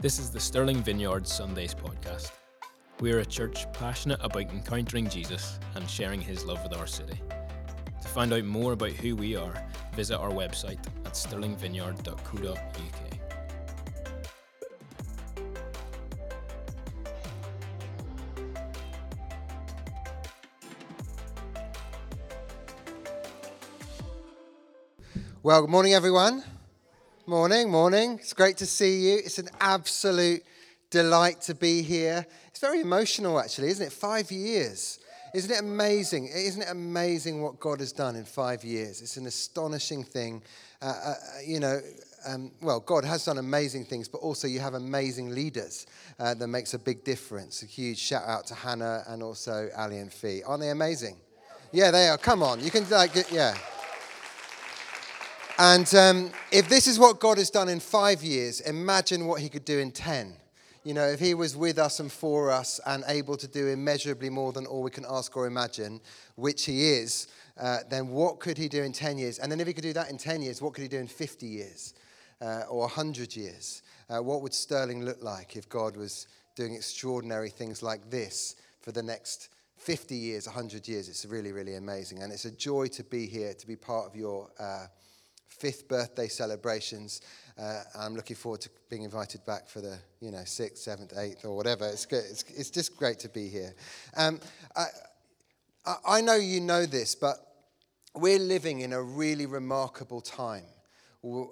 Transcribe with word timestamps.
This 0.00 0.20
is 0.20 0.30
the 0.30 0.38
Stirling 0.38 0.80
Vineyard 0.84 1.26
Sundays 1.26 1.74
podcast. 1.74 2.30
We 3.00 3.10
are 3.10 3.18
a 3.18 3.26
church 3.26 3.66
passionate 3.72 4.20
about 4.22 4.48
encountering 4.52 5.08
Jesus 5.08 5.58
and 5.74 5.90
sharing 5.90 6.20
his 6.20 6.44
love 6.44 6.62
with 6.62 6.72
our 6.78 6.86
city. 6.86 7.20
To 8.02 8.08
find 8.08 8.32
out 8.32 8.44
more 8.44 8.74
about 8.74 8.92
who 8.92 9.16
we 9.16 9.34
are, 9.34 9.66
visit 9.96 10.16
our 10.16 10.30
website 10.30 10.78
at 11.04 11.14
stirlingvineyard.co.uk. 11.14 12.58
Well, 25.42 25.60
good 25.62 25.70
morning, 25.70 25.94
everyone. 25.94 26.44
Morning, 27.28 27.70
morning. 27.70 28.12
It's 28.18 28.32
great 28.32 28.56
to 28.56 28.64
see 28.64 29.10
you. 29.10 29.16
It's 29.16 29.38
an 29.38 29.50
absolute 29.60 30.42
delight 30.88 31.42
to 31.42 31.54
be 31.54 31.82
here. 31.82 32.24
It's 32.46 32.58
very 32.58 32.80
emotional, 32.80 33.38
actually, 33.38 33.68
isn't 33.68 33.86
it? 33.86 33.92
Five 33.92 34.32
years. 34.32 34.98
Isn't 35.34 35.50
it 35.50 35.60
amazing? 35.60 36.28
Isn't 36.28 36.62
it 36.62 36.70
amazing 36.70 37.42
what 37.42 37.60
God 37.60 37.80
has 37.80 37.92
done 37.92 38.16
in 38.16 38.24
five 38.24 38.64
years? 38.64 39.02
It's 39.02 39.18
an 39.18 39.26
astonishing 39.26 40.04
thing. 40.04 40.40
Uh, 40.80 40.86
uh, 41.04 41.14
you 41.46 41.60
know, 41.60 41.82
um, 42.26 42.50
well, 42.62 42.80
God 42.80 43.04
has 43.04 43.26
done 43.26 43.36
amazing 43.36 43.84
things, 43.84 44.08
but 44.08 44.22
also 44.22 44.48
you 44.48 44.60
have 44.60 44.72
amazing 44.72 45.28
leaders 45.28 45.86
uh, 46.18 46.32
that 46.32 46.48
makes 46.48 46.72
a 46.72 46.78
big 46.78 47.04
difference. 47.04 47.62
A 47.62 47.66
huge 47.66 47.98
shout 47.98 48.26
out 48.26 48.46
to 48.46 48.54
Hannah 48.54 49.04
and 49.06 49.22
also 49.22 49.68
Ali 49.76 49.98
and 49.98 50.10
Fee. 50.10 50.44
Aren't 50.44 50.62
they 50.62 50.70
amazing? 50.70 51.18
Yeah, 51.72 51.90
they 51.90 52.08
are. 52.08 52.16
Come 52.16 52.42
on, 52.42 52.64
you 52.64 52.70
can 52.70 52.88
like, 52.88 53.10
yeah. 53.30 53.54
And 55.60 55.92
um, 55.96 56.30
if 56.52 56.68
this 56.68 56.86
is 56.86 57.00
what 57.00 57.18
God 57.18 57.36
has 57.38 57.50
done 57.50 57.68
in 57.68 57.80
five 57.80 58.22
years, 58.22 58.60
imagine 58.60 59.26
what 59.26 59.40
He 59.40 59.48
could 59.48 59.64
do 59.64 59.80
in 59.80 59.90
10. 59.90 60.34
You 60.84 60.94
know, 60.94 61.06
if 61.08 61.18
He 61.18 61.34
was 61.34 61.56
with 61.56 61.78
us 61.78 61.98
and 61.98 62.12
for 62.12 62.52
us 62.52 62.78
and 62.86 63.02
able 63.08 63.36
to 63.36 63.48
do 63.48 63.66
immeasurably 63.66 64.30
more 64.30 64.52
than 64.52 64.66
all 64.66 64.84
we 64.84 64.92
can 64.92 65.04
ask 65.10 65.36
or 65.36 65.48
imagine, 65.48 66.00
which 66.36 66.64
He 66.64 66.90
is, 66.90 67.26
uh, 67.60 67.78
then 67.90 68.10
what 68.10 68.38
could 68.38 68.56
He 68.56 68.68
do 68.68 68.84
in 68.84 68.92
10 68.92 69.18
years? 69.18 69.40
And 69.40 69.50
then 69.50 69.58
if 69.58 69.66
He 69.66 69.72
could 69.72 69.82
do 69.82 69.92
that 69.94 70.10
in 70.10 70.16
10 70.16 70.42
years, 70.42 70.62
what 70.62 70.74
could 70.74 70.82
He 70.82 70.88
do 70.88 70.98
in 70.98 71.08
50 71.08 71.46
years 71.46 71.94
uh, 72.40 72.62
or 72.70 72.82
100 72.82 73.34
years? 73.34 73.82
Uh, 74.08 74.22
what 74.22 74.42
would 74.42 74.54
Stirling 74.54 75.04
look 75.04 75.24
like 75.24 75.56
if 75.56 75.68
God 75.68 75.96
was 75.96 76.28
doing 76.54 76.76
extraordinary 76.76 77.50
things 77.50 77.82
like 77.82 78.08
this 78.10 78.54
for 78.80 78.92
the 78.92 79.02
next 79.02 79.48
50 79.78 80.14
years, 80.14 80.46
100 80.46 80.86
years? 80.86 81.08
It's 81.08 81.26
really, 81.26 81.50
really 81.50 81.74
amazing. 81.74 82.22
And 82.22 82.32
it's 82.32 82.44
a 82.44 82.52
joy 82.52 82.86
to 82.86 83.02
be 83.02 83.26
here, 83.26 83.54
to 83.54 83.66
be 83.66 83.74
part 83.74 84.06
of 84.06 84.14
your 84.14 84.48
uh, 84.60 84.86
fifth 85.48 85.88
birthday 85.88 86.28
celebrations. 86.28 87.20
Uh, 87.58 87.82
I'm 87.98 88.14
looking 88.14 88.36
forward 88.36 88.60
to 88.62 88.70
being 88.88 89.02
invited 89.02 89.44
back 89.44 89.68
for 89.68 89.80
the, 89.80 89.98
you 90.20 90.30
know, 90.30 90.44
sixth, 90.44 90.82
seventh, 90.84 91.12
eighth, 91.18 91.44
or 91.44 91.56
whatever. 91.56 91.88
It's 91.88 92.06
good. 92.06 92.24
It's, 92.30 92.44
it's 92.56 92.70
just 92.70 92.96
great 92.96 93.18
to 93.20 93.28
be 93.28 93.48
here. 93.48 93.74
Um, 94.16 94.40
I, 94.76 94.86
I 96.06 96.20
know 96.20 96.36
you 96.36 96.60
know 96.60 96.86
this, 96.86 97.14
but 97.14 97.36
we're 98.14 98.38
living 98.38 98.80
in 98.80 98.92
a 98.92 99.02
really 99.02 99.46
remarkable 99.46 100.20
time. 100.20 100.64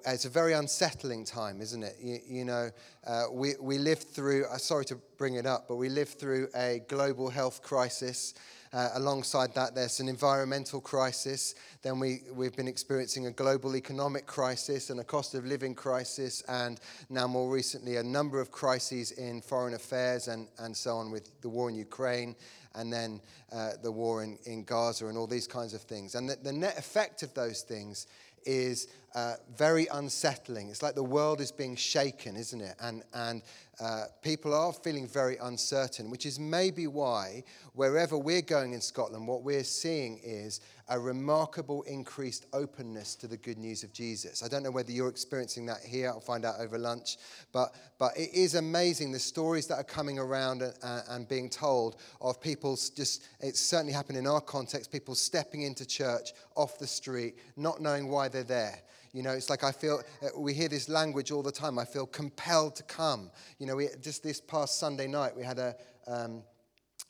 It's 0.07 0.25
a 0.25 0.31
very 0.31 0.53
unsettling 0.53 1.25
time, 1.25 1.61
isn't 1.61 1.83
it? 1.83 1.97
You, 2.01 2.19
you 2.29 2.45
know, 2.45 2.71
uh, 3.05 3.25
we, 3.33 3.55
we 3.61 3.79
lived 3.79 4.05
through, 4.05 4.45
uh, 4.47 4.59
sorry 4.59 4.85
to 4.87 4.97
bring 5.19 5.35
it 5.35 5.45
up, 5.45 5.67
but 5.67 5.77
we 5.77 5.89
lived 5.89 6.21
through 6.21 6.49
a 6.55 6.83
global 6.89 7.29
health 7.29 7.63
crisis. 7.63 8.35
Uh, 8.77 8.91
alongside 8.97 9.55
that, 9.55 9.75
there's 9.75 10.01
an 10.01 10.09
environmental 10.09 10.83
crisis. 10.83 11.55
Then 11.81 11.99
we, 11.99 12.21
we've 12.35 12.55
been 12.55 12.69
experiencing 12.69 13.27
a 13.27 13.31
global 13.31 13.75
economic 13.75 14.27
crisis 14.27 14.91
and 14.91 15.01
a 15.01 15.05
cost 15.05 15.35
of 15.35 15.47
living 15.47 15.75
crisis, 15.75 16.43
and 16.47 16.79
now 17.09 17.27
more 17.27 17.51
recently, 17.51 17.97
a 17.97 18.03
number 18.03 18.39
of 18.39 18.51
crises 18.51 19.13
in 19.13 19.41
foreign 19.41 19.73
affairs 19.73 20.29
and, 20.29 20.49
and 20.59 20.77
so 20.77 20.99
on 20.99 21.11
with 21.11 21.41
the 21.41 21.49
war 21.49 21.71
in 21.71 21.75
Ukraine 21.75 22.37
and 22.75 22.93
then 22.93 23.23
uh, 23.51 23.71
the 23.83 23.91
war 23.91 24.23
in, 24.23 24.37
in 24.45 24.63
Gaza 24.63 25.07
and 25.07 25.17
all 25.17 25.27
these 25.27 25.47
kinds 25.47 25.73
of 25.73 25.81
things. 25.81 26.15
And 26.15 26.29
the, 26.29 26.37
the 26.37 26.53
net 26.53 26.79
effect 26.79 27.23
of 27.23 27.33
those 27.33 27.63
things 27.63 28.07
is 28.45 28.89
uh, 29.15 29.37
very 29.57 29.87
unsettling. 29.93 30.69
It's 30.69 30.83
like 30.83 30.95
the 30.95 31.03
world 31.03 31.41
is 31.41 31.51
being 31.51 31.77
shaken, 31.77 32.37
isn't 32.37 32.61
it? 32.61 32.75
And, 32.81 33.03
and 33.15 33.41
uh, 33.79 34.05
people 34.23 34.55
are 34.55 34.73
feeling 34.73 35.07
very 35.07 35.37
uncertain, 35.37 36.11
which 36.11 36.25
is 36.25 36.39
maybe 36.39 36.87
why, 36.87 37.45
wherever 37.75 38.17
we're 38.17 38.43
going 38.43 38.73
in 38.73 38.81
Scotland, 38.81 39.27
what 39.27 39.43
we're 39.43 39.65
seeing 39.65 40.19
is 40.25 40.61
a 40.89 40.99
remarkable 40.99 41.83
increased 41.83 42.47
openness 42.53 43.17
to 43.17 43.27
the 43.27 43.37
good 43.37 43.59
news 43.59 43.83
of 43.83 43.93
Jesus. 43.93 44.43
I 44.43 44.49
don't 44.49 44.63
know 44.63 44.71
whether 44.71 44.93
you're 44.93 45.09
experiencing 45.09 45.67
that 45.67 45.81
here, 45.85 46.09
I'll 46.09 46.21
find 46.21 46.45
out 46.45 46.61
over 46.61 46.79
lunch, 46.79 47.17
but, 47.53 47.75
but 47.99 48.17
it 48.17 48.33
is 48.33 48.55
amazing 48.55 49.11
the 49.11 49.19
stories 49.19 49.67
that 49.67 49.77
are 49.77 49.85
coming 49.85 50.19
around 50.19 50.63
and, 50.63 50.75
and 51.09 51.29
being 51.29 51.51
told 51.51 51.97
of 52.21 52.41
people 52.41 52.79
just, 52.97 53.27
it's 53.41 53.61
certainly 53.61 53.93
happened 53.93 54.19
in 54.19 54.27
our 54.27 54.41
context, 54.41 54.93
people 54.93 55.15
stepping 55.15 55.63
into 55.63 55.85
church 55.85 56.33
off 56.55 56.79
the 56.79 56.87
street, 56.87 57.37
not 57.57 57.81
knowing 57.81 58.09
why 58.09 58.29
they're 58.29 58.45
there. 58.45 58.81
You 59.13 59.23
know, 59.23 59.33
it's 59.33 59.49
like 59.49 59.65
I 59.65 59.73
feel, 59.73 60.03
uh, 60.23 60.39
we 60.39 60.53
hear 60.53 60.69
this 60.69 60.89
language 60.91 61.31
all 61.31 61.43
the 61.43 61.51
time. 61.51 61.79
I 61.79 61.87
feel 61.87 62.07
compelled 62.07 62.77
to 62.77 62.83
come. 62.83 63.31
You 63.59 63.67
know, 63.67 63.75
we, 63.75 63.89
just 64.03 64.23
this 64.23 64.43
past 64.43 64.79
Sunday 64.79 65.07
night, 65.07 65.35
we 65.35 65.43
had 65.43 65.59
a, 65.59 65.75
um, 66.07 66.43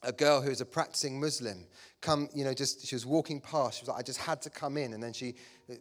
a 0.07 0.13
girl 0.13 0.41
who 0.41 0.51
is 0.51 0.61
a 0.61 0.65
practicing 0.65 1.21
Muslim 1.21 1.67
come, 2.01 2.29
you 2.35 2.45
know, 2.45 2.55
just 2.55 2.87
she 2.87 2.95
was 2.95 3.05
walking 3.05 3.41
past. 3.41 3.79
She 3.79 3.83
was 3.83 3.89
like, 3.89 3.99
I 3.99 4.03
just 4.03 4.21
had 4.21 4.41
to 4.43 4.51
come 4.51 4.77
in. 4.77 4.93
And 4.93 5.03
then 5.03 5.13
she 5.13 5.35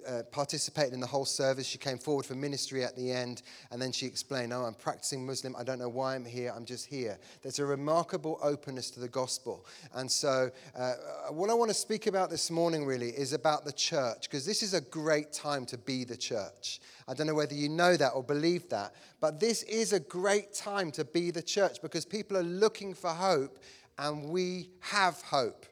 uh, 0.07 0.23
participated 0.31 0.93
in 0.93 0.99
the 0.99 1.07
whole 1.07 1.25
service. 1.25 1.67
She 1.67 1.77
came 1.77 1.99
forward 1.99 2.25
for 2.25 2.33
ministry 2.33 2.83
at 2.83 2.95
the 2.95 3.11
end. 3.11 3.43
And 3.71 3.79
then 3.79 3.91
she 3.91 4.07
explained, 4.07 4.51
Oh, 4.51 4.63
I'm 4.63 4.73
practicing 4.73 5.25
Muslim. 5.25 5.55
I 5.55 5.63
don't 5.63 5.77
know 5.77 5.89
why 5.89 6.15
I'm 6.15 6.25
here. 6.25 6.51
I'm 6.55 6.65
just 6.65 6.87
here. 6.87 7.19
There's 7.43 7.59
a 7.59 7.65
remarkable 7.65 8.39
openness 8.41 8.89
to 8.91 8.99
the 8.99 9.07
gospel. 9.07 9.65
And 9.93 10.09
so, 10.09 10.49
uh, 10.75 10.93
what 11.29 11.49
I 11.49 11.53
want 11.53 11.69
to 11.69 11.75
speak 11.75 12.07
about 12.07 12.31
this 12.31 12.49
morning 12.49 12.85
really 12.85 13.09
is 13.09 13.33
about 13.33 13.63
the 13.63 13.73
church, 13.73 14.23
because 14.23 14.45
this 14.45 14.63
is 14.63 14.73
a 14.73 14.81
great 14.81 15.31
time 15.31 15.65
to 15.67 15.77
be 15.77 16.05
the 16.05 16.17
church. 16.17 16.79
I 17.07 17.13
don't 17.13 17.27
know 17.27 17.35
whether 17.35 17.53
you 17.53 17.69
know 17.69 17.95
that 17.97 18.09
or 18.09 18.23
believe 18.23 18.67
that, 18.69 18.95
but 19.19 19.39
this 19.39 19.61
is 19.63 19.93
a 19.93 19.99
great 19.99 20.53
time 20.53 20.91
to 20.93 21.05
be 21.05 21.29
the 21.29 21.43
church 21.43 21.81
because 21.83 22.03
people 22.03 22.35
are 22.35 22.43
looking 22.43 22.95
for 22.95 23.11
hope 23.11 23.59
and 23.97 24.29
we 24.29 24.69
have 24.81 25.21
hope. 25.21 25.65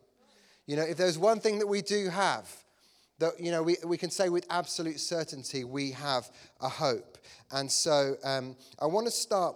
You 0.66 0.76
know, 0.76 0.84
if 0.84 0.98
there's 0.98 1.18
one 1.18 1.40
thing 1.40 1.60
that 1.60 1.68
we 1.68 1.82
do 1.82 2.10
have, 2.10 2.50
that, 3.20 3.40
you 3.40 3.52
know, 3.52 3.64
we, 3.64 3.78
we 3.86 3.98
can 3.98 4.10
say 4.10 4.30
with 4.30 4.46
absolute 4.50 5.00
certainty 5.00 5.64
we 5.64 5.92
have 5.92 6.30
a 6.62 6.70
hope. 6.70 7.18
And 7.52 7.72
so 7.72 8.16
um, 8.24 8.56
I 8.80 8.86
want 8.86 9.08
to 9.08 9.12
start 9.12 9.56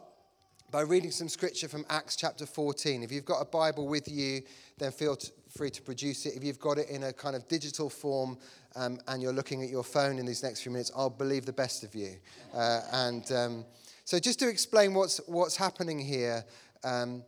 by 0.69 0.81
reading 0.81 1.11
some 1.11 1.29
scripture 1.29 1.67
from 1.69 1.85
Acts 1.89 2.16
chapter 2.16 2.45
14. 2.45 3.01
If 3.01 3.11
you've 3.11 3.25
got 3.25 3.41
a 3.41 3.45
Bible 3.45 3.88
with 3.88 4.09
you, 4.09 4.41
then 4.77 4.91
feel 4.91 5.16
t- 5.16 5.31
free 5.56 5.69
to 5.69 5.81
produce 5.81 6.25
it. 6.25 6.35
If 6.35 6.44
you've 6.44 6.59
got 6.59 6.77
it 6.77 6.89
in 6.89 7.03
a 7.03 7.13
kind 7.13 7.35
of 7.35 7.47
digital 7.47 7.89
form 7.89 8.38
um, 8.75 9.00
and 9.07 9.22
you're 9.22 9.33
looking 9.33 9.63
at 9.63 9.69
your 9.69 9.83
phone 9.83 10.19
in 10.19 10.25
these 10.25 10.44
next 10.44 10.61
few 10.61 10.72
minutes, 10.72 10.91
I'll 10.95 11.09
believe 11.09 11.45
the 11.45 11.53
best 11.53 11.85
of 11.85 11.95
you. 11.95 12.17
Uh, 12.53 12.81
and 12.91 13.31
um, 13.31 13.66
so, 14.03 14.19
just 14.19 14.39
to 14.39 14.50
explain 14.50 14.94
what's, 14.94 15.19
what's 15.27 15.56
happening 15.56 16.00
here, 16.00 16.44
um, 16.83 17.23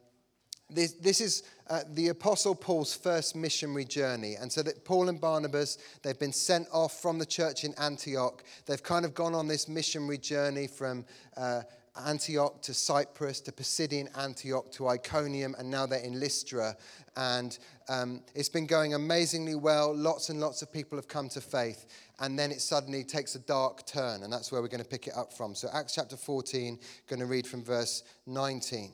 this, 0.69 0.94
this 0.94 1.22
is 1.22 1.44
uh, 1.69 1.81
the 1.94 2.09
Apostle 2.09 2.56
Paul's 2.56 2.96
first 2.96 3.35
missionary 3.35 3.85
journey. 3.85 4.35
And 4.35 4.52
so 4.52 4.62
that 4.63 4.85
Paul 4.85 5.09
and 5.09 5.19
Barnabas, 5.19 5.78
they've 6.03 6.19
been 6.19 6.34
sent 6.34 6.68
off 6.72 7.02
from 7.02 7.19
the 7.19 7.25
church 7.25 7.63
in 7.63 7.74
Antioch. 7.75 8.44
They've 8.66 8.81
kind 8.81 9.06
of 9.06 9.13
gone 9.13 9.34
on 9.34 9.47
this 9.47 9.68
missionary 9.68 10.18
journey 10.18 10.68
from 10.68 11.06
uh, 11.38 11.62
Antioch 12.06 12.62
to 12.62 12.74
Cyprus 12.74 13.41
to 13.41 13.52
Pisidian 13.52 14.07
Antioch 14.18 14.72
to 14.74 14.88
Iconium, 14.88 15.56
and 15.57 15.69
now 15.69 15.85
they're 15.85 16.00
in 16.00 16.19
Lystra. 16.19 16.75
And 17.18 17.57
um, 17.90 18.22
it's 18.36 18.50
been 18.50 18.68
going 18.68 18.94
amazingly 18.94 19.56
well. 19.56 19.96
Lots 19.96 20.30
and 20.30 20.40
lots 20.40 20.62
of 20.62 20.72
people 20.72 20.97
have 20.97 21.07
come 21.07 21.30
to 21.30 21.41
faith. 21.41 21.88
And 22.19 22.38
then 22.38 22.51
it 22.51 22.62
suddenly 22.62 23.04
takes 23.04 23.36
a 23.36 23.39
dark 23.39 23.86
turn, 23.86 24.24
and 24.24 24.31
that's 24.31 24.51
where 24.51 24.62
we're 24.62 24.68
going 24.68 24.83
to 24.83 24.89
pick 24.89 25.07
it 25.07 25.13
up 25.15 25.33
from. 25.33 25.56
So, 25.56 25.69
Acts 25.74 25.95
chapter 25.95 26.15
14, 26.15 26.80
going 27.07 27.19
to 27.19 27.25
read 27.25 27.48
from 27.48 27.63
verse 27.63 28.04
19 28.27 28.92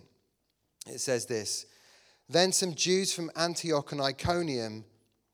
it 0.85 0.99
says 0.99 1.25
this 1.25 1.65
Then 2.29 2.51
some 2.51 2.73
Jews 2.73 3.13
from 3.13 3.31
Antioch 3.35 3.91
and 3.91 4.01
Iconium, 4.01 4.85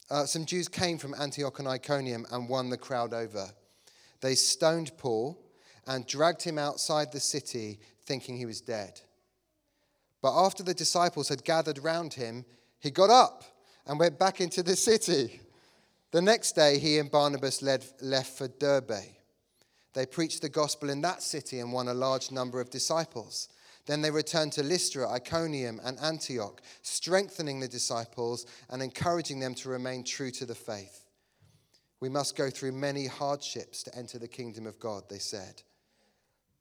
uh, 0.09 0.25
some 0.25 0.45
Jews 0.45 0.68
came 0.68 0.98
from 0.98 1.15
Antioch 1.15 1.59
and 1.59 1.68
Iconium 1.68 2.25
and 2.31 2.50
won 2.50 2.69
the 2.69 2.77
crowd 2.77 3.13
over. 3.13 3.50
They 4.21 4.36
stoned 4.36 4.92
Paul 4.98 5.38
and 5.88 6.06
dragged 6.06 6.44
him 6.44 6.57
outside 6.57 7.12
the 7.12 7.19
city, 7.19 7.80
thinking 8.06 8.38
he 8.38 8.45
was 8.45 8.62
dead. 8.62 9.01
But 10.21 10.39
after 10.39 10.63
the 10.63 10.74
disciples 10.74 11.30
had 11.30 11.44
gathered 11.44 11.80
round 11.80 12.13
him, 12.13 12.45
he 12.80 12.92
got 12.92 13.09
up 13.09 13.44
and 13.88 14.00
went 14.00 14.19
back 14.19 14.39
into 14.39 14.62
the 14.62 14.75
city. 14.75 15.42
The 16.12 16.21
next 16.21 16.54
day, 16.54 16.77
he 16.77 17.00
and 17.00 17.09
Barnabas 17.09 17.62
led, 17.62 17.86
left 18.01 18.38
for 18.38 18.47
Derbe. 18.47 19.15
They 19.94 20.06
preached 20.06 20.42
the 20.42 20.50
gospel 20.50 20.89
in 20.89 21.01
that 21.01 21.24
city 21.24 21.59
and 21.59 21.74
won 21.74 21.88
a 21.88 21.94
large 21.94 22.31
number 22.31 22.62
of 22.62 22.69
disciples. 22.69 23.50
Then 23.86 24.01
they 24.01 24.12
returned 24.12 24.54
to 24.54 24.63
Lystra, 24.63 25.10
Iconium, 25.10 25.80
and 25.83 26.00
Antioch, 26.00 26.62
strengthening 26.81 27.60
the 27.60 27.68
disciples 27.68 28.45
and 28.69 28.81
encouraging 28.81 29.39
them 29.39 29.56
to 29.56 29.69
remain 29.69 30.04
true 30.04 30.31
to 30.31 30.45
the 30.45 30.56
faith. 30.56 31.06
We 32.00 32.10
must 32.10 32.36
go 32.36 32.50
through 32.50 32.74
many 32.74 33.07
hardships 33.07 33.83
to 33.83 33.95
enter 33.95 34.18
the 34.18 34.28
kingdom 34.28 34.66
of 34.66 34.80
God, 34.80 35.04
they 35.10 35.19
said. 35.19 35.62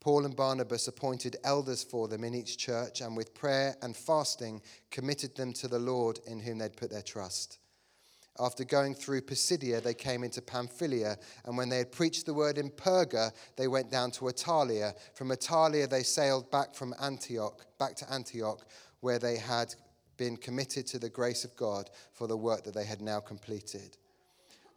Paul 0.01 0.25
and 0.25 0.35
Barnabas 0.35 0.89
appointed 0.89 1.37
elders 1.45 1.83
for 1.83 2.09
them 2.09 2.25
in 2.25 2.35
each 2.35 2.57
church 2.57 3.03
and 3.03 3.17
with 3.17 3.35
prayer 3.35 3.77
and 3.83 3.95
fasting 3.95 4.63
committed 4.91 5.37
them 5.37 5.53
to 5.55 5.69
the 5.69 5.79
Lord 5.79 6.21
in 6.27 6.41
whom 6.41 6.59
they'd 6.59 6.77
put 6.77 6.91
their 6.91 7.03
trust. 7.03 7.59
After 8.41 8.65
going 8.65 8.95
through 8.95 9.21
Pisidia, 9.23 9.83
they 9.83 9.93
came 9.93 10.25
into 10.25 10.41
Pamphylia, 10.41 11.19
and 11.45 11.59
when 11.59 11.69
they 11.69 11.77
had 11.77 11.93
preached 11.93 12.25
the 12.25 12.33
word 12.33 12.57
in 12.57 12.71
Perga, 12.71 13.33
they 13.57 13.69
went 13.69 13.91
down 13.91 14.11
to 14.13 14.29
Attalia. 14.29 14.95
From 15.13 15.29
Attalia, 15.29 15.87
they 15.87 16.03
sailed 16.03 16.51
back 16.51 16.75
from 16.75 16.95
Antioch, 17.03 17.67
back 17.79 17.97
to 17.97 18.11
Antioch, 18.11 18.65
where 19.01 19.19
they 19.19 19.37
had 19.37 19.75
been 20.17 20.39
committed 20.39 20.87
to 20.87 20.99
the 20.99 21.11
grace 21.11 21.45
of 21.45 21.55
God 21.55 21.91
for 22.13 22.27
the 22.27 22.37
work 22.37 22.65
that 22.65 22.73
they 22.73 22.87
had 22.87 23.03
now 23.03 23.21
completed. 23.21 23.99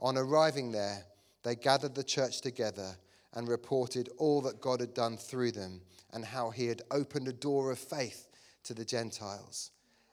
On 0.01 0.18
arriving 0.18 0.74
there, 0.74 1.06
they 1.44 1.56
gathered 1.56 1.95
the 1.95 2.04
church 2.04 2.42
together 2.42 2.98
and 3.33 3.48
reported 3.48 4.09
all 4.18 4.42
that 4.42 4.59
God 4.59 4.81
had 4.81 4.94
done 4.94 5.16
through 5.16 5.54
them 5.54 5.81
and 6.12 6.25
how 6.25 6.50
he 6.50 6.68
had 6.68 6.81
opened 6.92 7.30
a 7.30 7.33
door 7.33 7.71
of 7.71 7.80
faith 7.80 8.27
to 8.66 8.74
the 8.74 8.86
Gentiles. 8.86 9.71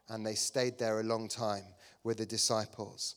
And 0.08 0.24
they 0.24 0.34
stayed 0.34 0.78
there 0.78 1.00
a 1.00 1.04
long 1.04 1.26
time 1.26 1.64
with 2.04 2.18
the 2.18 2.26
disciples. 2.26 3.16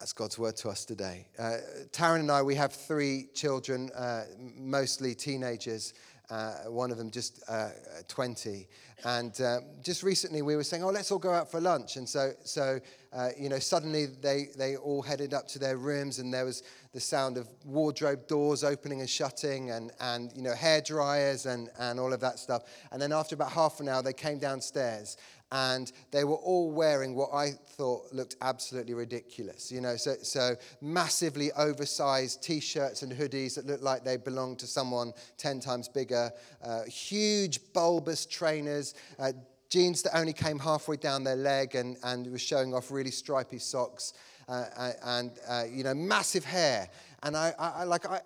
That's 0.00 0.14
God's 0.14 0.38
word 0.38 0.56
to 0.56 0.70
us 0.70 0.86
today. 0.86 1.26
Uh, 1.38 1.56
Taryn 1.92 2.20
and 2.20 2.30
I, 2.30 2.40
we 2.40 2.54
have 2.54 2.72
three 2.72 3.28
children, 3.34 3.90
uh, 3.94 4.24
mostly 4.56 5.14
teenagers. 5.14 5.92
Uh, 6.30 6.54
one 6.68 6.90
of 6.90 6.96
them 6.96 7.10
just 7.10 7.42
uh, 7.50 7.68
20. 8.08 8.66
And 9.04 9.38
uh, 9.42 9.58
just 9.82 10.02
recently 10.02 10.40
we 10.40 10.56
were 10.56 10.64
saying, 10.64 10.82
oh, 10.82 10.88
let's 10.88 11.12
all 11.12 11.18
go 11.18 11.32
out 11.32 11.50
for 11.50 11.60
lunch. 11.60 11.96
And 11.96 12.08
so, 12.08 12.32
so 12.44 12.78
uh, 13.12 13.28
you 13.38 13.50
know, 13.50 13.58
suddenly 13.58 14.06
they, 14.06 14.48
they 14.56 14.76
all 14.76 15.02
headed 15.02 15.34
up 15.34 15.46
to 15.48 15.58
their 15.58 15.76
rooms 15.76 16.18
and 16.18 16.32
there 16.32 16.46
was 16.46 16.62
the 16.94 17.00
sound 17.00 17.36
of 17.36 17.46
wardrobe 17.66 18.26
doors 18.26 18.64
opening 18.64 19.00
and 19.00 19.10
shutting 19.10 19.70
and, 19.70 19.92
and 20.00 20.32
you 20.34 20.40
know, 20.40 20.54
hair 20.54 20.80
dryers 20.80 21.44
and, 21.44 21.68
and 21.78 22.00
all 22.00 22.14
of 22.14 22.20
that 22.20 22.38
stuff. 22.38 22.62
And 22.90 23.02
then 23.02 23.12
after 23.12 23.34
about 23.34 23.52
half 23.52 23.80
an 23.80 23.88
hour, 23.88 24.02
they 24.02 24.14
came 24.14 24.38
downstairs 24.38 25.18
and 25.52 25.92
they 26.10 26.24
were 26.24 26.36
all 26.36 26.70
wearing 26.70 27.14
what 27.14 27.30
I 27.32 27.50
thought 27.50 28.12
looked 28.12 28.36
absolutely 28.40 28.94
ridiculous. 28.94 29.72
You 29.72 29.80
know, 29.80 29.96
so, 29.96 30.14
so 30.22 30.56
massively 30.80 31.50
oversized 31.52 32.42
t 32.42 32.60
shirts 32.60 33.02
and 33.02 33.12
hoodies 33.12 33.56
that 33.56 33.66
looked 33.66 33.82
like 33.82 34.04
they 34.04 34.16
belonged 34.16 34.58
to 34.60 34.66
someone 34.66 35.12
10 35.38 35.60
times 35.60 35.88
bigger, 35.88 36.30
uh, 36.64 36.84
huge 36.84 37.60
bulbous 37.72 38.26
trainers. 38.26 38.94
Uh, 39.18 39.32
jeans 39.70 40.02
that 40.02 40.16
only 40.16 40.32
came 40.32 40.58
halfway 40.58 40.96
down 40.96 41.24
their 41.24 41.36
leg 41.36 41.74
and, 41.74 41.96
and 42.02 42.26
was 42.30 42.40
showing 42.40 42.74
off 42.74 42.90
really 42.90 43.10
stripy 43.10 43.58
socks 43.58 44.14
uh, 44.48 44.64
uh 44.76 44.92
and 45.04 45.30
uh, 45.48 45.62
you 45.70 45.84
know 45.84 45.94
massive 45.94 46.44
hair 46.44 46.88
and 47.22 47.36
I, 47.36 47.54
I 47.56 47.84
like 47.84 48.04
I, 48.04 48.20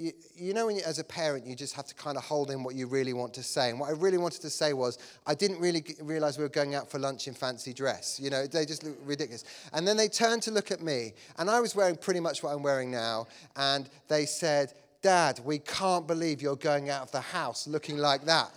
you, 0.00 0.12
you 0.34 0.54
know, 0.54 0.68
you, 0.70 0.80
as 0.86 0.98
a 0.98 1.04
parent, 1.04 1.46
you 1.46 1.54
just 1.54 1.74
have 1.74 1.86
to 1.86 1.94
kind 1.94 2.16
of 2.16 2.24
hold 2.24 2.50
in 2.50 2.64
what 2.64 2.74
you 2.74 2.86
really 2.86 3.12
want 3.12 3.34
to 3.34 3.42
say. 3.42 3.68
And 3.68 3.78
what 3.78 3.90
I 3.90 3.92
really 3.92 4.16
wanted 4.16 4.40
to 4.40 4.50
say 4.50 4.72
was, 4.72 4.98
I 5.26 5.34
didn't 5.34 5.60
really 5.60 5.84
realize 6.00 6.38
we 6.38 6.44
were 6.44 6.48
going 6.48 6.74
out 6.74 6.90
for 6.90 6.98
lunch 6.98 7.28
in 7.28 7.34
fancy 7.34 7.74
dress. 7.74 8.18
You 8.18 8.30
know, 8.30 8.46
they 8.46 8.64
just 8.64 8.82
look 8.82 8.96
ridiculous. 9.04 9.44
And 9.74 9.86
then 9.86 9.98
they 9.98 10.08
turned 10.08 10.42
to 10.44 10.50
look 10.50 10.70
at 10.70 10.80
me, 10.80 11.12
and 11.38 11.50
I 11.50 11.60
was 11.60 11.76
wearing 11.76 11.96
pretty 11.96 12.20
much 12.20 12.42
what 12.42 12.54
I'm 12.54 12.62
wearing 12.62 12.90
now. 12.90 13.26
And 13.56 13.90
they 14.08 14.24
said, 14.24 14.72
Dad, 15.02 15.40
we 15.44 15.58
can't 15.58 16.06
believe 16.06 16.40
you're 16.40 16.56
going 16.56 16.88
out 16.88 17.02
of 17.02 17.12
the 17.12 17.20
house 17.20 17.66
looking 17.66 17.98
like 17.98 18.24
that. 18.24 18.50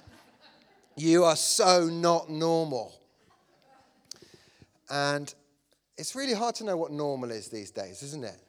You 0.95 1.25
are 1.25 1.35
so 1.35 1.89
not 1.91 2.29
normal. 2.29 2.93
And 4.89 5.33
it's 5.97 6.15
really 6.15 6.33
hard 6.33 6.55
to 6.55 6.63
know 6.63 6.77
what 6.77 6.91
normal 6.91 7.31
is 7.31 7.49
these 7.49 7.71
days, 7.71 8.01
isn't 8.03 8.23
it? 8.23 8.42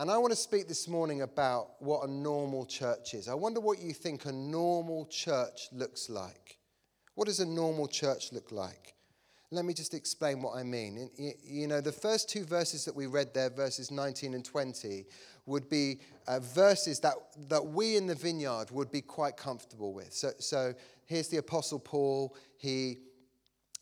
And 0.00 0.12
I 0.12 0.18
want 0.18 0.30
to 0.30 0.36
speak 0.36 0.68
this 0.68 0.86
morning 0.86 1.22
about 1.22 1.70
what 1.80 2.08
a 2.08 2.10
normal 2.10 2.64
church 2.64 3.14
is. 3.14 3.26
I 3.28 3.34
wonder 3.34 3.58
what 3.58 3.80
you 3.80 3.92
think 3.92 4.26
a 4.26 4.32
normal 4.32 5.06
church 5.06 5.68
looks 5.72 6.08
like. 6.08 6.58
What 7.16 7.26
does 7.26 7.40
a 7.40 7.46
normal 7.46 7.88
church 7.88 8.32
look 8.32 8.52
like? 8.52 8.94
Let 9.50 9.64
me 9.64 9.74
just 9.74 9.94
explain 9.94 10.40
what 10.40 10.56
I 10.56 10.62
mean. 10.62 11.10
You 11.42 11.66
know, 11.66 11.80
the 11.80 11.90
first 11.90 12.30
two 12.30 12.44
verses 12.44 12.84
that 12.84 12.94
we 12.94 13.06
read 13.06 13.34
there, 13.34 13.50
verses 13.50 13.90
19 13.90 14.34
and 14.34 14.44
20, 14.44 15.04
would 15.46 15.68
be 15.68 15.98
uh, 16.28 16.38
verses 16.38 17.00
that, 17.00 17.14
that 17.48 17.66
we 17.66 17.96
in 17.96 18.06
the 18.06 18.14
vineyard 18.14 18.70
would 18.70 18.92
be 18.92 19.00
quite 19.00 19.36
comfortable 19.36 19.92
with. 19.92 20.12
So, 20.12 20.30
so 20.38 20.74
here's 21.06 21.26
the 21.26 21.38
Apostle 21.38 21.80
Paul. 21.80 22.36
He 22.56 22.98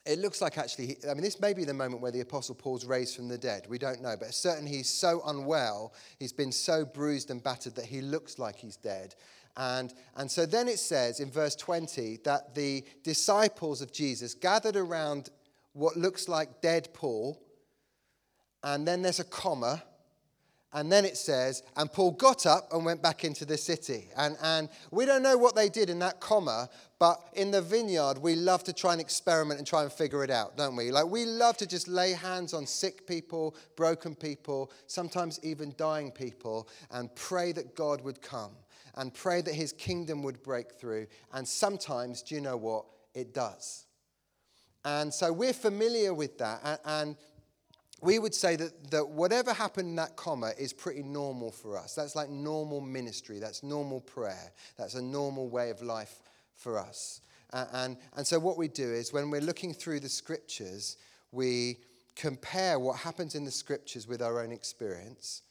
it 0.06 0.20
looks 0.20 0.40
like 0.40 0.56
actually, 0.56 0.96
I 1.08 1.14
mean, 1.14 1.22
this 1.22 1.40
may 1.40 1.52
be 1.52 1.64
the 1.64 1.74
moment 1.74 2.00
where 2.00 2.12
the 2.12 2.20
Apostle 2.20 2.54
Paul's 2.54 2.84
raised 2.84 3.16
from 3.16 3.28
the 3.28 3.36
dead. 3.36 3.66
We 3.68 3.78
don't 3.78 4.00
know. 4.00 4.14
But 4.18 4.28
it's 4.28 4.36
certainly 4.36 4.70
he's 4.70 4.88
so 4.88 5.22
unwell, 5.26 5.92
he's 6.18 6.32
been 6.32 6.52
so 6.52 6.84
bruised 6.84 7.30
and 7.30 7.42
battered 7.42 7.74
that 7.74 7.86
he 7.86 8.00
looks 8.00 8.38
like 8.38 8.56
he's 8.56 8.76
dead. 8.76 9.14
And, 9.56 9.92
and 10.16 10.30
so 10.30 10.46
then 10.46 10.68
it 10.68 10.78
says 10.78 11.20
in 11.20 11.30
verse 11.30 11.56
20 11.56 12.18
that 12.24 12.54
the 12.54 12.84
disciples 13.02 13.80
of 13.80 13.92
Jesus 13.92 14.34
gathered 14.34 14.76
around 14.76 15.30
what 15.72 15.96
looks 15.96 16.28
like 16.28 16.60
dead 16.60 16.88
Paul. 16.92 17.40
And 18.62 18.86
then 18.86 19.02
there's 19.02 19.20
a 19.20 19.24
comma. 19.24 19.82
And 20.72 20.92
then 20.92 21.04
it 21.04 21.16
says, 21.16 21.62
and 21.76 21.90
Paul 21.90 22.10
got 22.10 22.44
up 22.44 22.72
and 22.72 22.84
went 22.84 23.02
back 23.02 23.24
into 23.24 23.44
the 23.44 23.56
city. 23.56 24.08
And, 24.16 24.36
and 24.42 24.68
we 24.90 25.06
don't 25.06 25.22
know 25.22 25.38
what 25.38 25.54
they 25.54 25.68
did 25.68 25.88
in 25.88 26.00
that 26.00 26.20
comma, 26.20 26.68
but 26.98 27.20
in 27.34 27.50
the 27.50 27.62
vineyard, 27.62 28.18
we 28.18 28.34
love 28.34 28.64
to 28.64 28.72
try 28.72 28.92
and 28.92 29.00
experiment 29.00 29.58
and 29.58 29.66
try 29.66 29.84
and 29.84 29.92
figure 29.92 30.24
it 30.24 30.30
out, 30.30 30.56
don't 30.56 30.76
we? 30.76 30.90
Like, 30.90 31.06
we 31.06 31.24
love 31.24 31.56
to 31.58 31.66
just 31.66 31.88
lay 31.88 32.12
hands 32.12 32.52
on 32.52 32.66
sick 32.66 33.06
people, 33.06 33.54
broken 33.76 34.14
people, 34.14 34.70
sometimes 34.86 35.40
even 35.42 35.72
dying 35.78 36.10
people, 36.10 36.68
and 36.90 37.14
pray 37.14 37.52
that 37.52 37.74
God 37.74 38.02
would 38.02 38.20
come 38.20 38.52
and 38.96 39.14
pray 39.14 39.42
that 39.42 39.54
his 39.54 39.72
kingdom 39.72 40.22
would 40.24 40.42
break 40.42 40.72
through. 40.72 41.06
And 41.32 41.46
sometimes, 41.46 42.22
do 42.22 42.34
you 42.34 42.40
know 42.40 42.56
what? 42.56 42.86
It 43.14 43.32
does. 43.32 43.86
And 44.84 45.12
so 45.12 45.32
we're 45.32 45.52
familiar 45.52 46.14
with 46.14 46.38
that. 46.38 46.60
And, 46.64 46.78
and 46.84 47.16
we 48.02 48.18
would 48.18 48.34
say 48.34 48.56
that, 48.56 48.90
that 48.90 49.08
whatever 49.08 49.52
happened 49.52 49.88
in 49.88 49.96
that 49.96 50.16
comma 50.16 50.52
is 50.58 50.72
pretty 50.72 51.02
normal 51.02 51.50
for 51.50 51.78
us. 51.78 51.94
That's 51.94 52.14
like 52.14 52.28
normal 52.28 52.80
ministry, 52.80 53.38
that's 53.38 53.62
normal 53.62 54.00
prayer, 54.00 54.52
that's 54.76 54.94
a 54.94 55.02
normal 55.02 55.48
way 55.48 55.70
of 55.70 55.82
life 55.82 56.22
for 56.54 56.78
us. 56.78 57.20
And, 57.52 57.96
and 58.16 58.26
so, 58.26 58.38
what 58.38 58.58
we 58.58 58.68
do 58.68 58.92
is 58.92 59.12
when 59.12 59.30
we're 59.30 59.40
looking 59.40 59.72
through 59.72 60.00
the 60.00 60.08
scriptures, 60.08 60.98
we 61.32 61.78
compare 62.16 62.78
what 62.78 62.96
happens 62.98 63.34
in 63.34 63.44
the 63.44 63.50
scriptures 63.50 64.06
with 64.06 64.20
our 64.20 64.42
own 64.42 64.52
experience. 64.52 65.42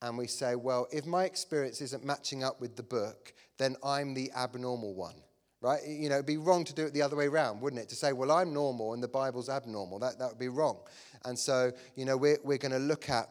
And 0.00 0.16
we 0.16 0.28
say, 0.28 0.54
well, 0.54 0.86
if 0.92 1.06
my 1.06 1.24
experience 1.24 1.80
isn't 1.80 2.04
matching 2.04 2.44
up 2.44 2.60
with 2.60 2.76
the 2.76 2.82
book, 2.84 3.32
then 3.56 3.74
I'm 3.82 4.14
the 4.14 4.30
abnormal 4.36 4.94
one 4.94 5.14
right? 5.60 5.80
You 5.86 6.08
know, 6.08 6.16
it'd 6.16 6.26
be 6.26 6.36
wrong 6.36 6.64
to 6.64 6.74
do 6.74 6.86
it 6.86 6.94
the 6.94 7.02
other 7.02 7.16
way 7.16 7.26
around, 7.26 7.60
wouldn't 7.60 7.82
it? 7.82 7.88
To 7.90 7.96
say, 7.96 8.12
well, 8.12 8.30
I'm 8.30 8.52
normal 8.52 8.94
and 8.94 9.02
the 9.02 9.08
Bible's 9.08 9.48
abnormal. 9.48 9.98
That, 9.98 10.18
that 10.18 10.28
would 10.28 10.38
be 10.38 10.48
wrong. 10.48 10.78
And 11.24 11.38
so, 11.38 11.72
you 11.96 12.04
know, 12.04 12.16
we're, 12.16 12.38
we're 12.44 12.58
going 12.58 12.72
to 12.72 12.78
look 12.78 13.10
at 13.10 13.28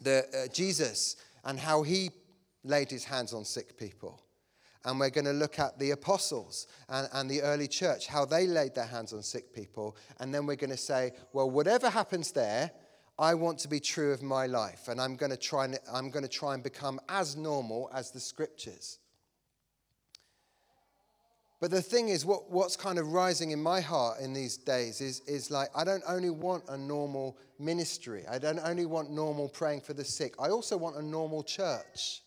the, 0.00 0.24
uh, 0.34 0.52
Jesus 0.52 1.16
and 1.44 1.58
how 1.58 1.82
he 1.82 2.10
laid 2.64 2.90
his 2.90 3.04
hands 3.04 3.32
on 3.32 3.44
sick 3.44 3.78
people. 3.78 4.22
And 4.84 5.00
we're 5.00 5.10
going 5.10 5.24
to 5.24 5.32
look 5.32 5.58
at 5.58 5.78
the 5.78 5.90
apostles 5.90 6.66
and, 6.88 7.08
and 7.12 7.30
the 7.30 7.42
early 7.42 7.66
church, 7.66 8.06
how 8.06 8.24
they 8.24 8.46
laid 8.46 8.74
their 8.74 8.86
hands 8.86 9.12
on 9.12 9.22
sick 9.22 9.52
people. 9.52 9.96
And 10.20 10.32
then 10.34 10.46
we're 10.46 10.56
going 10.56 10.70
to 10.70 10.76
say, 10.76 11.12
well, 11.32 11.50
whatever 11.50 11.90
happens 11.90 12.32
there, 12.32 12.70
I 13.18 13.34
want 13.34 13.58
to 13.60 13.68
be 13.68 13.80
true 13.80 14.12
of 14.12 14.22
my 14.22 14.46
life. 14.46 14.86
And 14.88 15.00
I'm 15.00 15.16
going 15.16 15.30
to 15.30 15.36
try 15.36 15.64
and, 15.64 15.78
I'm 15.92 16.10
going 16.10 16.22
to 16.22 16.28
try 16.28 16.54
and 16.54 16.62
become 16.62 17.00
as 17.08 17.36
normal 17.36 17.90
as 17.92 18.12
the 18.12 18.20
scriptures. 18.20 19.00
But 21.60 21.72
the 21.72 21.82
thing 21.82 22.08
is, 22.08 22.24
what, 22.24 22.50
what's 22.50 22.76
kind 22.76 22.98
of 22.98 23.12
rising 23.12 23.50
in 23.50 23.60
my 23.60 23.80
heart 23.80 24.20
in 24.20 24.32
these 24.32 24.56
days 24.56 25.00
is, 25.00 25.20
is 25.26 25.50
like, 25.50 25.68
I 25.74 25.82
don't 25.82 26.04
only 26.06 26.30
want 26.30 26.62
a 26.68 26.78
normal 26.78 27.36
ministry. 27.58 28.24
I 28.30 28.38
don't 28.38 28.60
only 28.60 28.86
want 28.86 29.10
normal 29.10 29.48
praying 29.48 29.80
for 29.80 29.92
the 29.92 30.04
sick. 30.04 30.34
I 30.38 30.50
also 30.50 30.76
want 30.76 30.96
a 30.96 31.02
normal 31.02 31.42
church. 31.42 32.22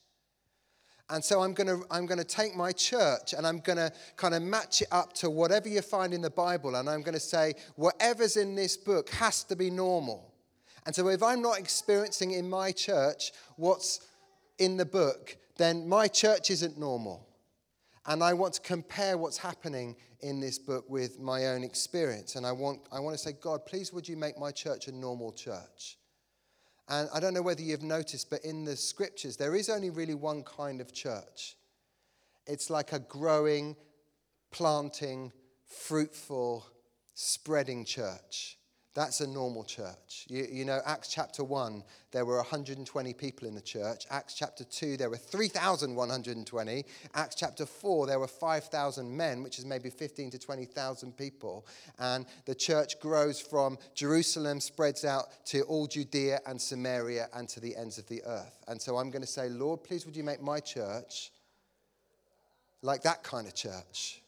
And 1.09 1.23
so 1.23 1.41
I'm 1.41 1.53
going 1.53 1.67
to 1.67 1.85
I'm 1.91 2.05
going 2.05 2.19
to 2.19 2.23
take 2.23 2.55
my 2.55 2.71
church 2.71 3.33
and 3.33 3.45
I'm 3.45 3.59
going 3.59 3.77
to 3.77 3.91
kind 4.15 4.33
of 4.33 4.41
match 4.41 4.81
it 4.81 4.87
up 4.91 5.11
to 5.15 5.29
whatever 5.29 5.67
you 5.67 5.81
find 5.81 6.13
in 6.13 6.21
the 6.21 6.29
Bible. 6.29 6.75
And 6.75 6.89
I'm 6.89 7.01
going 7.01 7.15
to 7.15 7.19
say, 7.19 7.53
whatever's 7.75 8.37
in 8.37 8.55
this 8.55 8.77
book 8.77 9.09
has 9.09 9.43
to 9.45 9.57
be 9.57 9.69
normal. 9.69 10.33
And 10.85 10.95
so 10.95 11.09
if 11.09 11.21
I'm 11.21 11.41
not 11.41 11.59
experiencing 11.59 12.31
in 12.31 12.49
my 12.49 12.71
church 12.71 13.33
what's 13.57 14.07
in 14.57 14.77
the 14.77 14.85
book, 14.85 15.35
then 15.57 15.87
my 15.87 16.07
church 16.07 16.49
isn't 16.49 16.79
normal. 16.79 17.27
And 18.05 18.23
I 18.23 18.33
want 18.33 18.53
to 18.55 18.61
compare 18.61 19.17
what's 19.17 19.37
happening 19.37 19.95
in 20.21 20.39
this 20.39 20.57
book 20.57 20.85
with 20.89 21.19
my 21.19 21.47
own 21.47 21.63
experience. 21.63 22.35
And 22.35 22.45
I 22.45 22.51
want, 22.51 22.81
I 22.91 22.99
want 22.99 23.15
to 23.15 23.21
say, 23.21 23.33
God, 23.33 23.65
please 23.65 23.93
would 23.93 24.07
you 24.07 24.17
make 24.17 24.37
my 24.39 24.51
church 24.51 24.87
a 24.87 24.91
normal 24.91 25.31
church? 25.31 25.97
And 26.89 27.07
I 27.13 27.19
don't 27.19 27.33
know 27.33 27.41
whether 27.41 27.61
you've 27.61 27.83
noticed, 27.83 28.29
but 28.29 28.43
in 28.43 28.65
the 28.65 28.75
scriptures, 28.75 29.37
there 29.37 29.55
is 29.55 29.69
only 29.69 29.89
really 29.89 30.15
one 30.15 30.43
kind 30.43 30.81
of 30.81 30.93
church. 30.93 31.55
It's 32.47 32.69
like 32.69 32.91
a 32.91 32.99
growing, 32.99 33.75
planting, 34.51 35.31
fruitful, 35.65 36.65
spreading 37.13 37.85
church. 37.85 38.57
That's 38.93 39.21
a 39.21 39.27
normal 39.27 39.63
church. 39.63 40.25
You, 40.27 40.45
you, 40.51 40.65
know, 40.65 40.81
Acts 40.85 41.07
chapter 41.07 41.45
1, 41.45 41.81
there 42.11 42.25
were 42.25 42.35
120 42.35 43.13
people 43.13 43.47
in 43.47 43.55
the 43.55 43.61
church. 43.61 44.05
Acts 44.09 44.33
chapter 44.33 44.65
2, 44.65 44.97
there 44.97 45.09
were 45.09 45.15
3,120. 45.15 46.85
Acts 47.13 47.35
chapter 47.35 47.65
4, 47.65 48.07
there 48.07 48.19
were 48.19 48.27
5,000 48.27 49.15
men, 49.15 49.43
which 49.43 49.59
is 49.59 49.65
maybe 49.65 49.89
15 49.89 50.31
to 50.31 50.37
20,000 50.37 51.15
people. 51.15 51.65
And 51.99 52.25
the 52.45 52.53
church 52.53 52.99
grows 52.99 53.39
from 53.39 53.77
Jerusalem, 53.95 54.59
spreads 54.59 55.05
out 55.05 55.45
to 55.45 55.61
all 55.63 55.87
Judea 55.87 56.41
and 56.45 56.59
Samaria 56.59 57.29
and 57.33 57.47
to 57.47 57.61
the 57.61 57.77
ends 57.77 57.97
of 57.97 58.07
the 58.07 58.21
earth. 58.25 58.59
And 58.67 58.81
so 58.81 58.97
I'm 58.97 59.09
going 59.09 59.23
to 59.23 59.27
say, 59.27 59.47
Lord, 59.47 59.85
please 59.85 60.05
would 60.05 60.17
you 60.17 60.23
make 60.25 60.41
my 60.41 60.59
church 60.59 61.31
like 62.81 63.03
that 63.03 63.23
kind 63.23 63.47
of 63.47 63.55
church? 63.55 64.20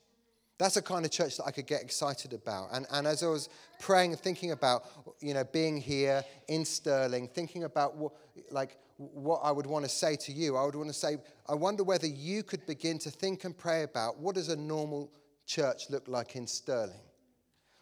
That's 0.64 0.76
the 0.76 0.82
kind 0.82 1.04
of 1.04 1.12
church 1.12 1.36
that 1.36 1.44
I 1.44 1.52
could 1.52 1.68
get 1.68 1.82
excited 1.82 2.32
about. 2.32 2.70
And, 2.72 2.86
and 2.90 3.06
as 3.06 3.22
I 3.22 3.28
was 3.28 3.50
praying 3.82 4.12
and 4.12 4.20
thinking 4.22 4.52
about, 4.52 4.86
you 5.20 5.34
know, 5.34 5.44
being 5.44 5.76
here 5.76 6.24
in 6.48 6.64
Stirling, 6.64 7.28
thinking 7.28 7.66
about 7.66 7.98
what, 7.98 8.14
like, 8.50 8.78
what 8.96 9.42
I 9.44 9.52
would 9.52 9.66
want 9.66 9.84
to 9.84 9.92
say 9.92 10.16
to 10.16 10.32
you, 10.32 10.56
I 10.56 10.64
would 10.64 10.76
want 10.76 10.88
to 10.88 10.94
say, 10.94 11.18
I 11.50 11.54
wonder 11.54 11.84
whether 11.84 12.08
you 12.08 12.44
could 12.44 12.66
begin 12.66 12.98
to 13.00 13.12
think 13.12 13.44
and 13.44 13.58
pray 13.58 13.84
about 13.84 14.20
what 14.20 14.36
does 14.36 14.48
a 14.48 14.56
normal 14.56 15.12
church 15.46 15.90
look 15.90 16.08
like 16.08 16.38
in 16.38 16.48
Stirling? 16.48 16.96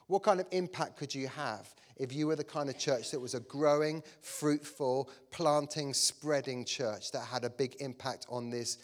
What 0.08 0.24
kind 0.24 0.40
of 0.40 0.48
impact 0.50 0.98
could 0.98 1.14
you 1.14 1.28
have 1.28 1.72
if 1.98 2.12
you 2.12 2.26
were 2.26 2.36
the 2.36 2.44
kind 2.44 2.68
of 2.68 2.80
church 2.80 3.12
that 3.12 3.20
was 3.20 3.36
a 3.36 3.42
growing, 3.42 4.02
fruitful, 4.22 5.12
planting, 5.30 5.94
spreading 5.94 6.66
church 6.66 7.12
that 7.12 7.26
had 7.26 7.44
a 7.44 7.50
big 7.52 7.76
impact 7.80 8.26
on 8.28 8.50
this 8.50 8.80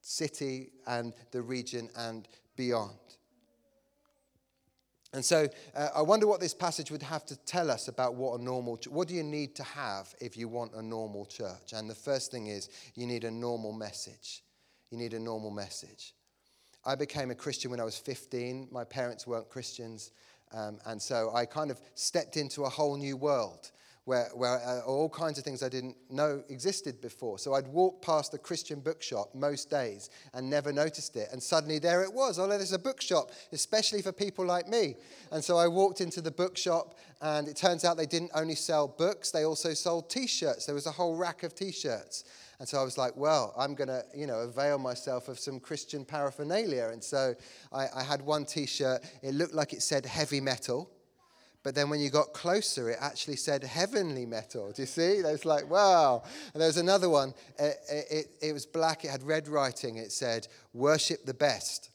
city 0.00 0.72
and 0.88 1.14
the 1.30 1.40
region 1.40 1.88
and 1.96 2.26
beyond. 2.56 2.96
And 5.14 5.24
so 5.24 5.46
uh, 5.74 5.88
I 5.94 6.02
wonder 6.02 6.26
what 6.26 6.40
this 6.40 6.54
passage 6.54 6.90
would 6.90 7.02
have 7.02 7.26
to 7.26 7.36
tell 7.36 7.70
us 7.70 7.88
about 7.88 8.14
what 8.14 8.40
a 8.40 8.42
normal 8.42 8.78
what 8.88 9.08
do 9.08 9.14
you 9.14 9.22
need 9.22 9.54
to 9.56 9.62
have 9.62 10.14
if 10.20 10.36
you 10.36 10.48
want 10.48 10.72
a 10.74 10.82
normal 10.82 11.26
church? 11.26 11.74
And 11.74 11.88
the 11.88 11.94
first 11.94 12.30
thing 12.30 12.46
is 12.46 12.70
you 12.94 13.06
need 13.06 13.24
a 13.24 13.30
normal 13.30 13.72
message. 13.72 14.42
You 14.90 14.96
need 14.96 15.12
a 15.12 15.20
normal 15.20 15.50
message. 15.50 16.14
I 16.84 16.94
became 16.94 17.30
a 17.30 17.34
Christian 17.34 17.70
when 17.70 17.80
I 17.80 17.84
was 17.84 17.96
15. 17.96 18.68
My 18.72 18.84
parents 18.84 19.26
weren't 19.26 19.48
Christians. 19.48 20.12
Um, 20.52 20.78
and 20.86 21.00
so 21.00 21.30
I 21.34 21.46
kind 21.46 21.70
of 21.70 21.80
stepped 21.94 22.36
into 22.36 22.64
a 22.64 22.68
whole 22.68 22.96
new 22.96 23.16
world 23.16 23.70
where, 24.04 24.28
where 24.34 24.60
uh, 24.66 24.80
all 24.80 25.08
kinds 25.08 25.38
of 25.38 25.44
things 25.44 25.62
I 25.62 25.68
didn't 25.68 25.96
know 26.10 26.42
existed 26.48 27.00
before. 27.00 27.38
So 27.38 27.54
I'd 27.54 27.68
walk 27.68 28.02
past 28.02 28.32
the 28.32 28.38
Christian 28.38 28.80
bookshop 28.80 29.34
most 29.34 29.70
days 29.70 30.10
and 30.34 30.50
never 30.50 30.72
noticed 30.72 31.14
it. 31.16 31.28
And 31.32 31.40
suddenly 31.40 31.78
there 31.78 32.02
it 32.02 32.12
was. 32.12 32.38
Oh, 32.38 32.48
there's 32.48 32.72
a 32.72 32.78
bookshop, 32.78 33.30
especially 33.52 34.02
for 34.02 34.12
people 34.12 34.44
like 34.44 34.68
me. 34.68 34.96
And 35.30 35.42
so 35.42 35.56
I 35.56 35.68
walked 35.68 36.00
into 36.00 36.20
the 36.20 36.32
bookshop, 36.32 36.98
and 37.20 37.46
it 37.46 37.56
turns 37.56 37.84
out 37.84 37.96
they 37.96 38.06
didn't 38.06 38.32
only 38.34 38.56
sell 38.56 38.88
books, 38.88 39.30
they 39.30 39.44
also 39.44 39.72
sold 39.72 40.10
t 40.10 40.26
shirts. 40.26 40.66
There 40.66 40.74
was 40.74 40.86
a 40.86 40.92
whole 40.92 41.16
rack 41.16 41.44
of 41.44 41.54
t 41.54 41.70
shirts. 41.70 42.24
And 42.58 42.68
so 42.68 42.78
I 42.78 42.84
was 42.84 42.96
like, 42.96 43.16
well, 43.16 43.52
I'm 43.58 43.74
going 43.74 43.88
to, 43.88 44.04
you 44.14 44.26
know, 44.26 44.40
avail 44.40 44.78
myself 44.78 45.28
of 45.28 45.38
some 45.38 45.58
Christian 45.58 46.04
paraphernalia. 46.04 46.90
And 46.92 47.02
so 47.02 47.34
I, 47.72 47.86
I 47.94 48.02
had 48.04 48.22
one 48.22 48.44
t 48.44 48.66
shirt. 48.66 49.02
It 49.22 49.34
looked 49.34 49.54
like 49.54 49.72
it 49.72 49.82
said 49.82 50.06
heavy 50.06 50.40
metal. 50.40 50.90
But 51.62 51.76
then 51.76 51.88
when 51.90 52.00
you 52.00 52.10
got 52.10 52.32
closer, 52.32 52.90
it 52.90 52.98
actually 53.00 53.36
said 53.36 53.62
heavenly 53.62 54.26
metal. 54.26 54.72
Do 54.72 54.82
you 54.82 54.86
see? 54.86 55.18
It 55.18 55.24
was 55.24 55.44
like, 55.44 55.70
wow. 55.70 56.22
And 56.52 56.60
there 56.60 56.68
was 56.68 56.76
another 56.76 57.08
one. 57.08 57.34
It, 57.58 57.76
it, 57.88 58.26
it 58.42 58.52
was 58.52 58.66
black, 58.66 59.04
it 59.04 59.10
had 59.10 59.22
red 59.22 59.46
writing. 59.46 59.96
It 59.96 60.10
said, 60.10 60.48
worship 60.72 61.24
the 61.24 61.34
best. 61.34 61.90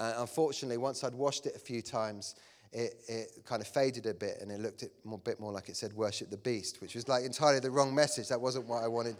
And 0.00 0.14
unfortunately, 0.18 0.78
once 0.78 1.04
I'd 1.04 1.14
washed 1.14 1.46
it 1.46 1.54
a 1.54 1.58
few 1.58 1.82
times, 1.82 2.34
it, 2.72 2.94
it 3.08 3.44
kind 3.44 3.60
of 3.60 3.68
faded 3.68 4.06
a 4.06 4.14
bit 4.14 4.38
and 4.40 4.50
it 4.50 4.58
looked 4.58 4.82
a 4.82 5.16
bit 5.18 5.38
more 5.38 5.52
like 5.52 5.68
it 5.68 5.76
said, 5.76 5.92
worship 5.92 6.30
the 6.30 6.38
beast, 6.38 6.80
which 6.80 6.94
was 6.94 7.06
like 7.08 7.24
entirely 7.24 7.60
the 7.60 7.70
wrong 7.70 7.94
message. 7.94 8.28
That 8.28 8.40
wasn't 8.40 8.66
what 8.66 8.82
I 8.82 8.88
wanted 8.88 9.16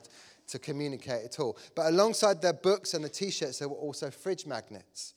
to 0.49 0.59
communicate 0.59 1.25
at 1.25 1.39
all. 1.39 1.59
But 1.75 1.87
alongside 1.87 2.41
their 2.41 2.55
books 2.55 2.95
and 2.95 3.05
the 3.05 3.11
t 3.11 3.31
shirts, 3.31 3.59
there 3.59 3.69
were 3.69 3.77
also 3.77 4.11
fridge 4.11 4.47
magnets 4.47 5.13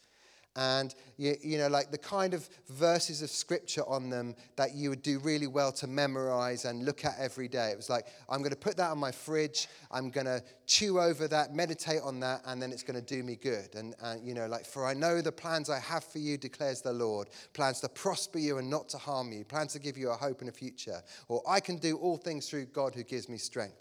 and 0.56 0.96
you, 1.18 1.36
you, 1.44 1.58
know 1.58 1.68
like 1.68 1.92
the 1.92 1.98
kind 1.98 2.34
of 2.34 2.48
verses 2.70 3.22
of 3.22 3.30
scripture 3.30 3.84
on 3.88 4.10
them 4.10 4.36
that 4.56 4.74
you 4.74 4.90
would 4.90 5.02
do 5.02 5.20
really 5.20 5.48
well 5.48 5.72
to 5.74 5.88
memorize 5.88 6.66
and 6.66 6.86
look 6.86 7.04
at 7.04 7.16
every 7.20 7.48
day. 7.48 7.70
It 7.70 7.78
was 7.78 7.90
like 7.90 8.08
i'm 8.30 8.40
going 8.40 8.52
to 8.52 8.58
put 8.58 8.78
that 8.78 8.92
on 8.92 8.98
my 8.98 9.12
fridge. 9.12 9.68
I'm 9.92 10.10
going 10.10 10.26
to 10.26 10.42
chew 10.66 11.00
over 11.00 11.28
that 11.28 11.54
meditate 11.54 12.02
on 12.04 12.20
that 12.22 12.42
and 12.46 12.62
then 12.62 12.72
it's 12.72 12.84
going 12.84 13.00
to 13.00 13.06
do 13.06 13.24
me 13.24 13.36
good. 13.36 13.76
And, 13.76 13.96
and 14.02 14.26
you 14.26 14.34
know 14.34 14.48
like 14.48 14.66
for 14.66 14.86
i 14.86 14.94
know 14.94 15.22
the 15.22 15.32
plans 15.32 15.70
i 15.70 15.80
have 15.80 16.04
for 16.04 16.20
you 16.20 16.38
declares 16.38 16.82
the 16.82 16.94
lord 16.94 17.30
plans 17.54 17.82
to 17.82 17.90
prosper 17.90 18.40
you 18.40 18.58
and 18.58 18.70
not 18.70 18.90
to 18.90 18.98
harm 18.98 19.32
you 19.32 19.44
plans 19.44 19.74
to 19.74 19.80
give 19.80 19.98
you 19.98 20.10
a 20.10 20.16
hope 20.16 20.42
and 20.42 20.50
a 20.50 20.54
future 20.54 21.02
or 21.28 21.42
i 21.48 21.60
can 21.60 21.78
do 21.78 21.98
all 21.98 22.18
things 22.18 22.50
through 22.50 22.66
god 22.66 22.96
who 22.96 23.04
gives 23.04 23.30
me 23.30 23.38
strength. 23.38 23.76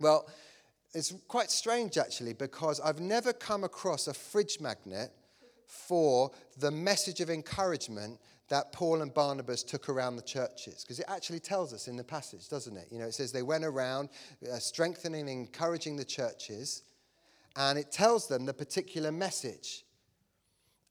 Well 0.00 0.28
it's 0.92 1.14
quite 1.28 1.50
strange 1.50 1.98
actually 1.98 2.32
because 2.32 2.80
i've 2.80 3.00
never 3.00 3.32
come 3.32 3.64
across 3.64 4.08
a 4.08 4.14
fridge 4.14 4.58
magnet 4.60 5.12
for 5.70 6.30
the 6.58 6.70
message 6.70 7.20
of 7.20 7.30
encouragement 7.30 8.18
that 8.48 8.72
Paul 8.72 9.02
and 9.02 9.14
Barnabas 9.14 9.62
took 9.62 9.88
around 9.88 10.16
the 10.16 10.22
churches. 10.22 10.82
Because 10.82 10.98
it 10.98 11.06
actually 11.08 11.38
tells 11.38 11.72
us 11.72 11.86
in 11.86 11.96
the 11.96 12.04
passage, 12.04 12.48
doesn't 12.48 12.76
it? 12.76 12.88
You 12.90 12.98
know, 12.98 13.06
it 13.06 13.14
says 13.14 13.30
they 13.30 13.42
went 13.42 13.64
around 13.64 14.08
uh, 14.50 14.58
strengthening 14.58 15.20
and 15.20 15.30
encouraging 15.30 15.96
the 15.96 16.04
churches, 16.04 16.82
and 17.56 17.78
it 17.78 17.92
tells 17.92 18.26
them 18.26 18.44
the 18.44 18.52
particular 18.52 19.12
message. 19.12 19.84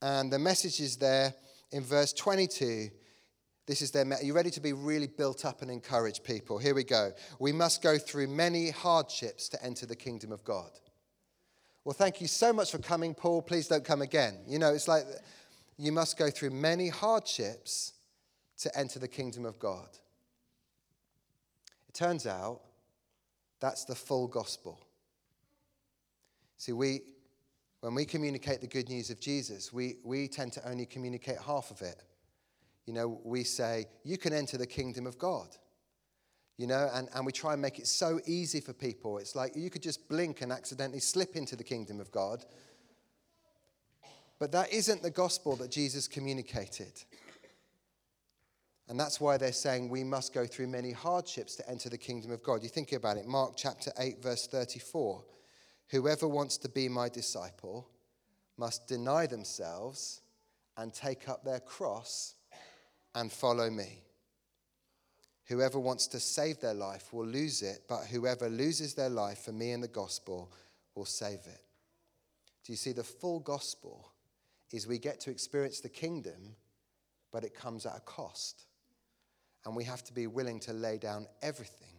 And 0.00 0.32
the 0.32 0.38
message 0.38 0.80
is 0.80 0.96
there 0.96 1.34
in 1.70 1.82
verse 1.84 2.14
22. 2.14 2.88
This 3.66 3.82
is 3.82 3.90
their. 3.90 4.06
Me- 4.06 4.16
Are 4.16 4.24
you 4.24 4.32
ready 4.32 4.50
to 4.50 4.60
be 4.60 4.72
really 4.72 5.06
built 5.06 5.44
up 5.44 5.60
and 5.60 5.70
encourage 5.70 6.22
people? 6.22 6.58
Here 6.58 6.74
we 6.74 6.82
go. 6.82 7.12
We 7.38 7.52
must 7.52 7.82
go 7.82 7.98
through 7.98 8.28
many 8.28 8.70
hardships 8.70 9.50
to 9.50 9.62
enter 9.62 9.84
the 9.84 9.94
kingdom 9.94 10.32
of 10.32 10.42
God. 10.44 10.70
Well, 11.90 11.96
thank 11.96 12.20
you 12.20 12.28
so 12.28 12.52
much 12.52 12.70
for 12.70 12.78
coming, 12.78 13.14
Paul. 13.14 13.42
Please 13.42 13.66
don't 13.66 13.84
come 13.84 14.00
again. 14.00 14.36
You 14.46 14.60
know, 14.60 14.72
it's 14.72 14.86
like 14.86 15.02
you 15.76 15.90
must 15.90 16.16
go 16.16 16.30
through 16.30 16.50
many 16.50 16.88
hardships 16.88 17.94
to 18.58 18.78
enter 18.78 19.00
the 19.00 19.08
kingdom 19.08 19.44
of 19.44 19.58
God. 19.58 19.88
It 21.88 21.94
turns 21.94 22.28
out 22.28 22.60
that's 23.58 23.86
the 23.86 23.96
full 23.96 24.28
gospel. 24.28 24.78
See, 26.58 26.70
we, 26.70 27.00
when 27.80 27.96
we 27.96 28.04
communicate 28.04 28.60
the 28.60 28.68
good 28.68 28.88
news 28.88 29.10
of 29.10 29.18
Jesus, 29.18 29.72
we, 29.72 29.96
we 30.04 30.28
tend 30.28 30.52
to 30.52 30.68
only 30.70 30.86
communicate 30.86 31.38
half 31.44 31.72
of 31.72 31.82
it. 31.82 32.04
You 32.86 32.92
know, 32.92 33.20
we 33.24 33.42
say, 33.42 33.86
you 34.04 34.16
can 34.16 34.32
enter 34.32 34.56
the 34.58 34.64
kingdom 34.64 35.08
of 35.08 35.18
God 35.18 35.48
you 36.60 36.66
know, 36.66 36.90
and, 36.92 37.08
and 37.14 37.24
we 37.24 37.32
try 37.32 37.54
and 37.54 37.62
make 37.62 37.78
it 37.78 37.86
so 37.86 38.20
easy 38.26 38.60
for 38.60 38.74
people. 38.74 39.16
It's 39.16 39.34
like 39.34 39.56
you 39.56 39.70
could 39.70 39.80
just 39.80 40.10
blink 40.10 40.42
and 40.42 40.52
accidentally 40.52 41.00
slip 41.00 41.34
into 41.34 41.56
the 41.56 41.64
kingdom 41.64 42.00
of 42.00 42.12
God. 42.12 42.44
But 44.38 44.52
that 44.52 44.70
isn't 44.70 45.02
the 45.02 45.10
gospel 45.10 45.56
that 45.56 45.70
Jesus 45.70 46.06
communicated. 46.06 46.92
And 48.90 49.00
that's 49.00 49.22
why 49.22 49.38
they're 49.38 49.54
saying 49.54 49.88
we 49.88 50.04
must 50.04 50.34
go 50.34 50.44
through 50.44 50.66
many 50.66 50.92
hardships 50.92 51.56
to 51.56 51.66
enter 51.66 51.88
the 51.88 51.96
kingdom 51.96 52.30
of 52.30 52.42
God. 52.42 52.62
You 52.62 52.68
think 52.68 52.92
about 52.92 53.16
it, 53.16 53.26
Mark 53.26 53.54
chapter 53.56 53.90
8, 53.98 54.22
verse 54.22 54.46
34. 54.46 55.24
Whoever 55.88 56.28
wants 56.28 56.58
to 56.58 56.68
be 56.68 56.90
my 56.90 57.08
disciple 57.08 57.88
must 58.58 58.86
deny 58.86 59.26
themselves 59.26 60.20
and 60.76 60.92
take 60.92 61.26
up 61.26 61.42
their 61.42 61.60
cross 61.60 62.34
and 63.14 63.32
follow 63.32 63.70
me. 63.70 64.02
Whoever 65.50 65.80
wants 65.80 66.06
to 66.06 66.20
save 66.20 66.60
their 66.60 66.74
life 66.74 67.12
will 67.12 67.26
lose 67.26 67.62
it, 67.62 67.82
but 67.88 68.06
whoever 68.06 68.48
loses 68.48 68.94
their 68.94 69.08
life 69.08 69.40
for 69.40 69.50
me 69.50 69.72
and 69.72 69.82
the 69.82 69.88
gospel 69.88 70.52
will 70.94 71.04
save 71.04 71.40
it. 71.40 71.60
Do 72.64 72.72
you 72.72 72.76
see 72.76 72.92
the 72.92 73.02
full 73.02 73.40
gospel 73.40 74.12
is 74.70 74.86
we 74.86 74.96
get 74.96 75.18
to 75.22 75.30
experience 75.32 75.80
the 75.80 75.88
kingdom, 75.88 76.54
but 77.32 77.42
it 77.42 77.52
comes 77.52 77.84
at 77.84 77.96
a 77.96 78.00
cost. 78.02 78.66
And 79.64 79.74
we 79.74 79.82
have 79.82 80.04
to 80.04 80.14
be 80.14 80.28
willing 80.28 80.60
to 80.60 80.72
lay 80.72 80.98
down 80.98 81.26
everything 81.42 81.96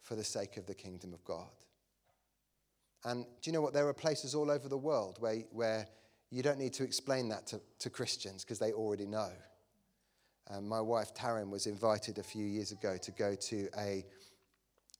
for 0.00 0.14
the 0.14 0.24
sake 0.24 0.56
of 0.56 0.64
the 0.64 0.74
kingdom 0.74 1.12
of 1.12 1.22
God. 1.24 1.50
And 3.04 3.26
do 3.42 3.50
you 3.50 3.52
know 3.52 3.60
what? 3.60 3.74
There 3.74 3.88
are 3.88 3.92
places 3.92 4.34
all 4.34 4.50
over 4.50 4.70
the 4.70 4.78
world 4.78 5.18
where, 5.20 5.42
where 5.50 5.86
you 6.30 6.42
don't 6.42 6.58
need 6.58 6.72
to 6.74 6.82
explain 6.82 7.28
that 7.28 7.46
to, 7.48 7.60
to 7.80 7.90
Christians 7.90 8.42
because 8.42 8.58
they 8.58 8.72
already 8.72 9.06
know. 9.06 9.32
Um, 10.50 10.68
my 10.68 10.80
wife 10.80 11.14
Taryn 11.14 11.50
was 11.50 11.66
invited 11.66 12.18
a 12.18 12.22
few 12.22 12.44
years 12.44 12.72
ago 12.72 12.96
to 13.00 13.10
go 13.12 13.34
to 13.34 13.68
a 13.78 14.04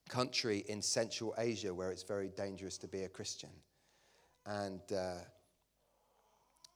country 0.08 0.64
in 0.68 0.82
Central 0.82 1.34
Asia 1.38 1.72
where 1.72 1.90
it's 1.90 2.02
very 2.02 2.28
dangerous 2.28 2.78
to 2.78 2.88
be 2.88 3.02
a 3.02 3.08
Christian. 3.08 3.50
And, 4.46 4.80
uh, 4.94 5.18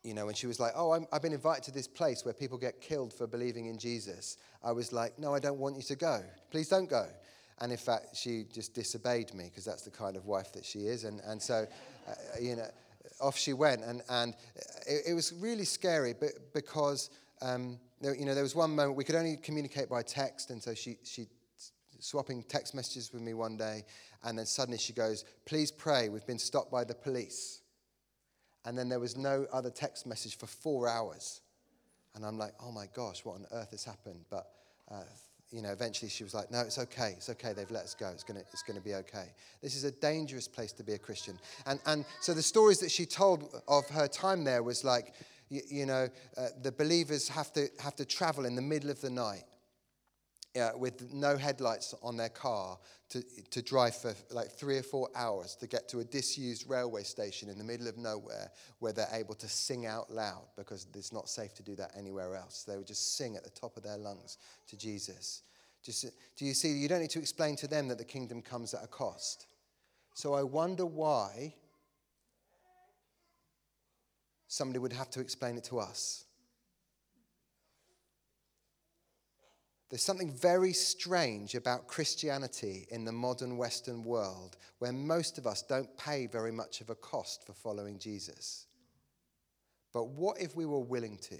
you 0.02 0.14
know, 0.14 0.26
when 0.26 0.34
she 0.34 0.46
was 0.46 0.58
like, 0.60 0.72
Oh, 0.74 0.92
i 0.92 1.00
have 1.12 1.22
been 1.22 1.32
invited 1.32 1.64
to 1.64 1.70
this 1.70 1.88
place 1.88 2.24
where 2.24 2.34
people 2.34 2.58
get 2.58 2.80
killed 2.80 3.12
for 3.12 3.26
believing 3.26 3.66
in 3.66 3.78
Jesus, 3.78 4.38
I 4.62 4.72
was 4.72 4.92
like, 4.92 5.18
No, 5.18 5.34
I 5.34 5.38
don't 5.38 5.58
want 5.58 5.76
you 5.76 5.82
to 5.82 5.96
go. 5.96 6.22
Please 6.50 6.68
don't 6.68 6.88
go. 6.88 7.06
And 7.60 7.72
in 7.72 7.78
fact, 7.78 8.16
she 8.16 8.44
just 8.52 8.74
disobeyed 8.74 9.32
me 9.32 9.44
because 9.44 9.64
that's 9.64 9.82
the 9.82 9.90
kind 9.90 10.16
of 10.16 10.26
wife 10.26 10.52
that 10.52 10.64
she 10.64 10.80
is. 10.80 11.04
And, 11.04 11.20
and 11.26 11.40
so, 11.40 11.66
uh, 12.06 12.12
you 12.40 12.56
know, 12.56 12.68
off 13.20 13.38
she 13.38 13.54
went. 13.54 13.82
And, 13.82 14.02
and 14.10 14.34
it, 14.86 15.08
it 15.08 15.14
was 15.14 15.32
really 15.32 15.64
scary 15.64 16.14
but 16.18 16.30
because. 16.52 17.10
Um, 17.42 17.78
there, 18.00 18.14
you 18.14 18.24
know, 18.24 18.34
there 18.34 18.42
was 18.42 18.54
one 18.54 18.74
moment 18.74 18.96
we 18.96 19.04
could 19.04 19.14
only 19.14 19.36
communicate 19.36 19.88
by 19.88 20.02
text, 20.02 20.50
and 20.50 20.62
so 20.62 20.74
she, 20.74 20.98
she 21.02 21.28
swapping 22.00 22.42
text 22.42 22.74
messages 22.74 23.12
with 23.12 23.22
me 23.22 23.34
one 23.34 23.56
day, 23.56 23.84
and 24.24 24.38
then 24.38 24.46
suddenly 24.46 24.78
she 24.78 24.92
goes, 24.92 25.24
Please 25.44 25.70
pray, 25.70 26.08
we've 26.08 26.26
been 26.26 26.38
stopped 26.38 26.70
by 26.70 26.84
the 26.84 26.94
police. 26.94 27.60
And 28.64 28.76
then 28.76 28.88
there 28.88 28.98
was 28.98 29.16
no 29.16 29.46
other 29.52 29.70
text 29.70 30.06
message 30.06 30.36
for 30.36 30.46
four 30.46 30.88
hours. 30.88 31.40
And 32.14 32.24
I'm 32.24 32.38
like, 32.38 32.52
Oh 32.62 32.72
my 32.72 32.86
gosh, 32.94 33.24
what 33.24 33.36
on 33.36 33.46
earth 33.52 33.70
has 33.70 33.84
happened? 33.84 34.24
But, 34.30 34.46
uh, 34.90 35.04
you 35.50 35.62
know, 35.62 35.70
eventually 35.70 36.10
she 36.10 36.24
was 36.24 36.34
like, 36.34 36.50
No, 36.50 36.60
it's 36.60 36.78
okay, 36.78 37.14
it's 37.16 37.28
okay, 37.30 37.52
they've 37.52 37.70
let 37.70 37.84
us 37.84 37.94
go, 37.94 38.08
it's 38.08 38.24
to 38.24 38.34
it's 38.36 38.62
gonna 38.62 38.80
be 38.80 38.94
okay. 38.94 39.26
This 39.62 39.76
is 39.76 39.84
a 39.84 39.92
dangerous 39.92 40.48
place 40.48 40.72
to 40.72 40.84
be 40.84 40.94
a 40.94 40.98
Christian. 40.98 41.38
And, 41.66 41.80
and 41.86 42.04
so 42.20 42.34
the 42.34 42.42
stories 42.42 42.78
that 42.80 42.90
she 42.90 43.06
told 43.06 43.62
of 43.68 43.88
her 43.90 44.08
time 44.08 44.44
there 44.44 44.62
was 44.62 44.84
like, 44.84 45.14
you, 45.48 45.62
you 45.68 45.86
know, 45.86 46.08
uh, 46.36 46.48
the 46.62 46.72
believers 46.72 47.28
have 47.28 47.52
to, 47.52 47.68
have 47.80 47.96
to 47.96 48.04
travel 48.04 48.44
in 48.44 48.54
the 48.54 48.62
middle 48.62 48.90
of 48.90 49.00
the 49.00 49.10
night 49.10 49.44
uh, 50.56 50.70
with 50.76 51.12
no 51.12 51.36
headlights 51.36 51.94
on 52.02 52.16
their 52.16 52.28
car 52.28 52.78
to, 53.10 53.22
to 53.50 53.62
drive 53.62 53.94
for 53.94 54.14
like 54.30 54.50
three 54.50 54.78
or 54.78 54.82
four 54.82 55.08
hours 55.14 55.54
to 55.56 55.66
get 55.66 55.88
to 55.88 56.00
a 56.00 56.04
disused 56.04 56.68
railway 56.68 57.02
station 57.02 57.48
in 57.48 57.58
the 57.58 57.64
middle 57.64 57.86
of 57.86 57.96
nowhere 57.96 58.50
where 58.78 58.92
they're 58.92 59.08
able 59.12 59.34
to 59.34 59.48
sing 59.48 59.86
out 59.86 60.10
loud 60.10 60.44
because 60.56 60.86
it's 60.94 61.12
not 61.12 61.28
safe 61.28 61.54
to 61.54 61.62
do 61.62 61.76
that 61.76 61.92
anywhere 61.96 62.34
else. 62.34 62.64
They 62.64 62.76
would 62.76 62.86
just 62.86 63.16
sing 63.16 63.36
at 63.36 63.44
the 63.44 63.50
top 63.50 63.76
of 63.76 63.82
their 63.82 63.98
lungs 63.98 64.38
to 64.68 64.76
Jesus. 64.76 65.42
Just, 65.82 66.06
do 66.36 66.44
you 66.44 66.54
see? 66.54 66.72
You 66.72 66.88
don't 66.88 67.00
need 67.00 67.10
to 67.10 67.20
explain 67.20 67.54
to 67.56 67.68
them 67.68 67.86
that 67.88 67.98
the 67.98 68.04
kingdom 68.04 68.42
comes 68.42 68.74
at 68.74 68.82
a 68.82 68.88
cost. 68.88 69.46
So 70.14 70.34
I 70.34 70.42
wonder 70.42 70.84
why 70.84 71.54
somebody 74.48 74.78
would 74.78 74.92
have 74.92 75.10
to 75.10 75.20
explain 75.20 75.56
it 75.56 75.64
to 75.64 75.78
us. 75.78 76.24
There's 79.88 80.02
something 80.02 80.32
very 80.32 80.72
strange 80.72 81.54
about 81.54 81.86
Christianity 81.86 82.88
in 82.90 83.04
the 83.04 83.12
modern 83.12 83.56
Western 83.56 84.02
world 84.02 84.56
where 84.80 84.92
most 84.92 85.38
of 85.38 85.46
us 85.46 85.62
don't 85.62 85.96
pay 85.96 86.26
very 86.26 86.50
much 86.50 86.80
of 86.80 86.90
a 86.90 86.96
cost 86.96 87.46
for 87.46 87.52
following 87.52 87.98
Jesus. 87.98 88.66
But 89.92 90.08
what 90.08 90.40
if 90.40 90.56
we 90.56 90.66
were 90.66 90.80
willing 90.80 91.18
to? 91.18 91.38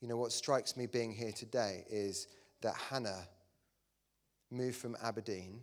You 0.00 0.06
know, 0.06 0.16
what 0.16 0.32
strikes 0.32 0.76
me 0.76 0.86
being 0.86 1.12
here 1.12 1.32
today 1.32 1.84
is 1.90 2.28
that 2.62 2.74
Hannah 2.74 3.26
moved 4.50 4.76
from 4.76 4.96
Aberdeen, 5.02 5.60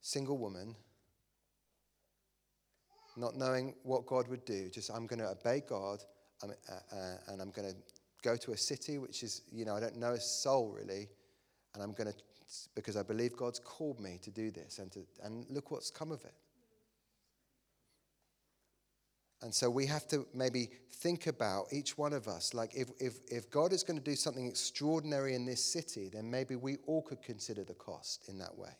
single 0.00 0.38
woman, 0.38 0.74
not 3.20 3.36
knowing 3.36 3.74
what 3.82 4.06
God 4.06 4.28
would 4.28 4.44
do, 4.44 4.68
just 4.70 4.90
I'm 4.90 5.06
going 5.06 5.20
to 5.20 5.28
obey 5.28 5.62
God 5.68 6.02
I'm, 6.42 6.50
uh, 6.50 6.72
uh, 6.72 7.16
and 7.28 7.40
I'm 7.40 7.50
going 7.50 7.68
to 7.68 7.76
go 8.22 8.36
to 8.36 8.52
a 8.52 8.56
city 8.56 8.98
which 8.98 9.22
is, 9.22 9.42
you 9.52 9.64
know, 9.64 9.76
I 9.76 9.80
don't 9.80 9.96
know 9.96 10.12
a 10.12 10.20
soul 10.20 10.70
really, 10.70 11.08
and 11.74 11.82
I'm 11.82 11.92
going 11.92 12.12
to, 12.12 12.14
because 12.74 12.96
I 12.96 13.02
believe 13.02 13.36
God's 13.36 13.58
called 13.58 14.00
me 14.00 14.18
to 14.22 14.30
do 14.30 14.50
this, 14.50 14.78
and, 14.78 14.90
to, 14.92 15.00
and 15.22 15.46
look 15.50 15.70
what's 15.70 15.90
come 15.90 16.12
of 16.12 16.24
it. 16.24 16.34
And 19.42 19.54
so 19.54 19.70
we 19.70 19.86
have 19.86 20.06
to 20.08 20.26
maybe 20.34 20.68
think 20.92 21.26
about 21.26 21.66
each 21.72 21.96
one 21.96 22.12
of 22.12 22.28
us, 22.28 22.52
like 22.52 22.74
if, 22.74 22.90
if, 23.00 23.20
if 23.30 23.50
God 23.50 23.72
is 23.72 23.82
going 23.82 23.98
to 23.98 24.04
do 24.04 24.14
something 24.14 24.46
extraordinary 24.46 25.34
in 25.34 25.46
this 25.46 25.64
city, 25.64 26.10
then 26.12 26.30
maybe 26.30 26.56
we 26.56 26.76
all 26.86 27.00
could 27.00 27.22
consider 27.22 27.64
the 27.64 27.74
cost 27.74 28.28
in 28.28 28.38
that 28.38 28.56
way. 28.56 28.70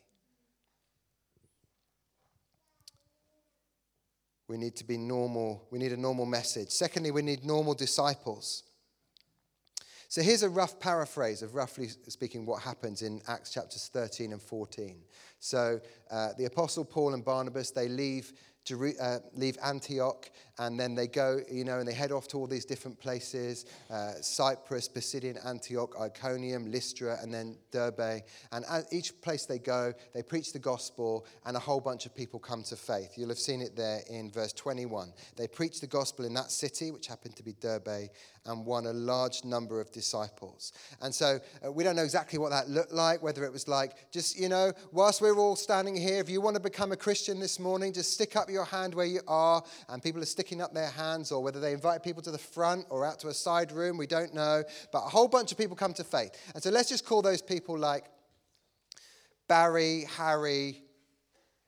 We 4.50 4.56
need 4.56 4.74
to 4.78 4.84
be 4.84 4.98
normal. 4.98 5.64
We 5.70 5.78
need 5.78 5.92
a 5.92 5.96
normal 5.96 6.26
message. 6.26 6.70
Secondly, 6.70 7.12
we 7.12 7.22
need 7.22 7.44
normal 7.44 7.72
disciples. 7.72 8.64
So 10.08 10.22
here's 10.22 10.42
a 10.42 10.48
rough 10.48 10.80
paraphrase 10.80 11.42
of 11.42 11.54
roughly 11.54 11.86
speaking 12.08 12.44
what 12.44 12.60
happens 12.60 13.02
in 13.02 13.22
Acts 13.28 13.52
chapters 13.52 13.88
13 13.92 14.32
and 14.32 14.42
14. 14.42 15.04
So 15.38 15.80
uh, 16.10 16.30
the 16.36 16.46
apostle 16.46 16.84
Paul 16.84 17.14
and 17.14 17.24
Barnabas, 17.24 17.70
they 17.70 17.86
leave 17.86 18.32
uh, 19.00 19.18
leave 19.34 19.56
Antioch, 19.64 20.28
and 20.60 20.78
then 20.78 20.94
they 20.94 21.06
go, 21.06 21.40
you 21.50 21.64
know, 21.64 21.78
and 21.78 21.88
they 21.88 21.94
head 21.94 22.12
off 22.12 22.28
to 22.28 22.36
all 22.36 22.46
these 22.46 22.66
different 22.66 23.00
places 23.00 23.64
uh, 23.90 24.12
Cyprus, 24.20 24.88
Pisidian, 24.88 25.44
Antioch, 25.46 25.94
Iconium, 25.98 26.70
Lystra, 26.70 27.18
and 27.22 27.32
then 27.32 27.56
Derbe. 27.72 28.22
And 28.52 28.64
at 28.70 28.84
each 28.92 29.18
place 29.22 29.46
they 29.46 29.58
go, 29.58 29.94
they 30.14 30.22
preach 30.22 30.52
the 30.52 30.58
gospel, 30.58 31.26
and 31.46 31.56
a 31.56 31.60
whole 31.60 31.80
bunch 31.80 32.04
of 32.04 32.14
people 32.14 32.38
come 32.38 32.62
to 32.64 32.76
faith. 32.76 33.14
You'll 33.16 33.30
have 33.30 33.38
seen 33.38 33.62
it 33.62 33.74
there 33.74 34.00
in 34.10 34.30
verse 34.30 34.52
21. 34.52 35.14
They 35.36 35.48
preached 35.48 35.80
the 35.80 35.86
gospel 35.86 36.26
in 36.26 36.34
that 36.34 36.50
city, 36.50 36.90
which 36.90 37.06
happened 37.06 37.36
to 37.36 37.42
be 37.42 37.54
Derbe, 37.54 38.10
and 38.46 38.66
won 38.66 38.86
a 38.86 38.92
large 38.92 39.44
number 39.44 39.80
of 39.80 39.90
disciples. 39.92 40.72
And 41.00 41.14
so 41.14 41.38
uh, 41.64 41.72
we 41.72 41.84
don't 41.84 41.96
know 41.96 42.04
exactly 42.04 42.38
what 42.38 42.50
that 42.50 42.68
looked 42.68 42.92
like, 42.92 43.22
whether 43.22 43.44
it 43.44 43.52
was 43.52 43.66
like, 43.66 44.10
just, 44.10 44.38
you 44.38 44.48
know, 44.48 44.72
whilst 44.92 45.20
we're 45.22 45.38
all 45.38 45.56
standing 45.56 45.96
here, 45.96 46.20
if 46.20 46.28
you 46.28 46.40
want 46.40 46.56
to 46.56 46.60
become 46.60 46.92
a 46.92 46.96
Christian 46.96 47.38
this 47.38 47.58
morning, 47.58 47.92
just 47.92 48.12
stick 48.12 48.36
up 48.36 48.50
your 48.50 48.64
hand 48.64 48.94
where 48.94 49.06
you 49.06 49.20
are, 49.26 49.62
and 49.88 50.02
people 50.02 50.20
are 50.20 50.26
sticking 50.26 50.49
up 50.58 50.72
their 50.72 50.88
hands, 50.88 51.30
or 51.30 51.42
whether 51.42 51.60
they 51.60 51.74
invite 51.74 52.02
people 52.02 52.22
to 52.22 52.30
the 52.30 52.38
front 52.38 52.86
or 52.88 53.04
out 53.04 53.18
to 53.18 53.28
a 53.28 53.34
side 53.34 53.72
room, 53.72 53.98
we 53.98 54.06
don't 54.06 54.32
know. 54.32 54.64
But 54.90 55.00
a 55.00 55.10
whole 55.10 55.28
bunch 55.28 55.52
of 55.52 55.58
people 55.58 55.76
come 55.76 55.92
to 55.92 56.04
faith. 56.04 56.30
And 56.54 56.62
so 56.62 56.70
let's 56.70 56.88
just 56.88 57.04
call 57.04 57.20
those 57.20 57.42
people 57.42 57.78
like 57.78 58.06
Barry, 59.48 60.06
Harry, 60.16 60.82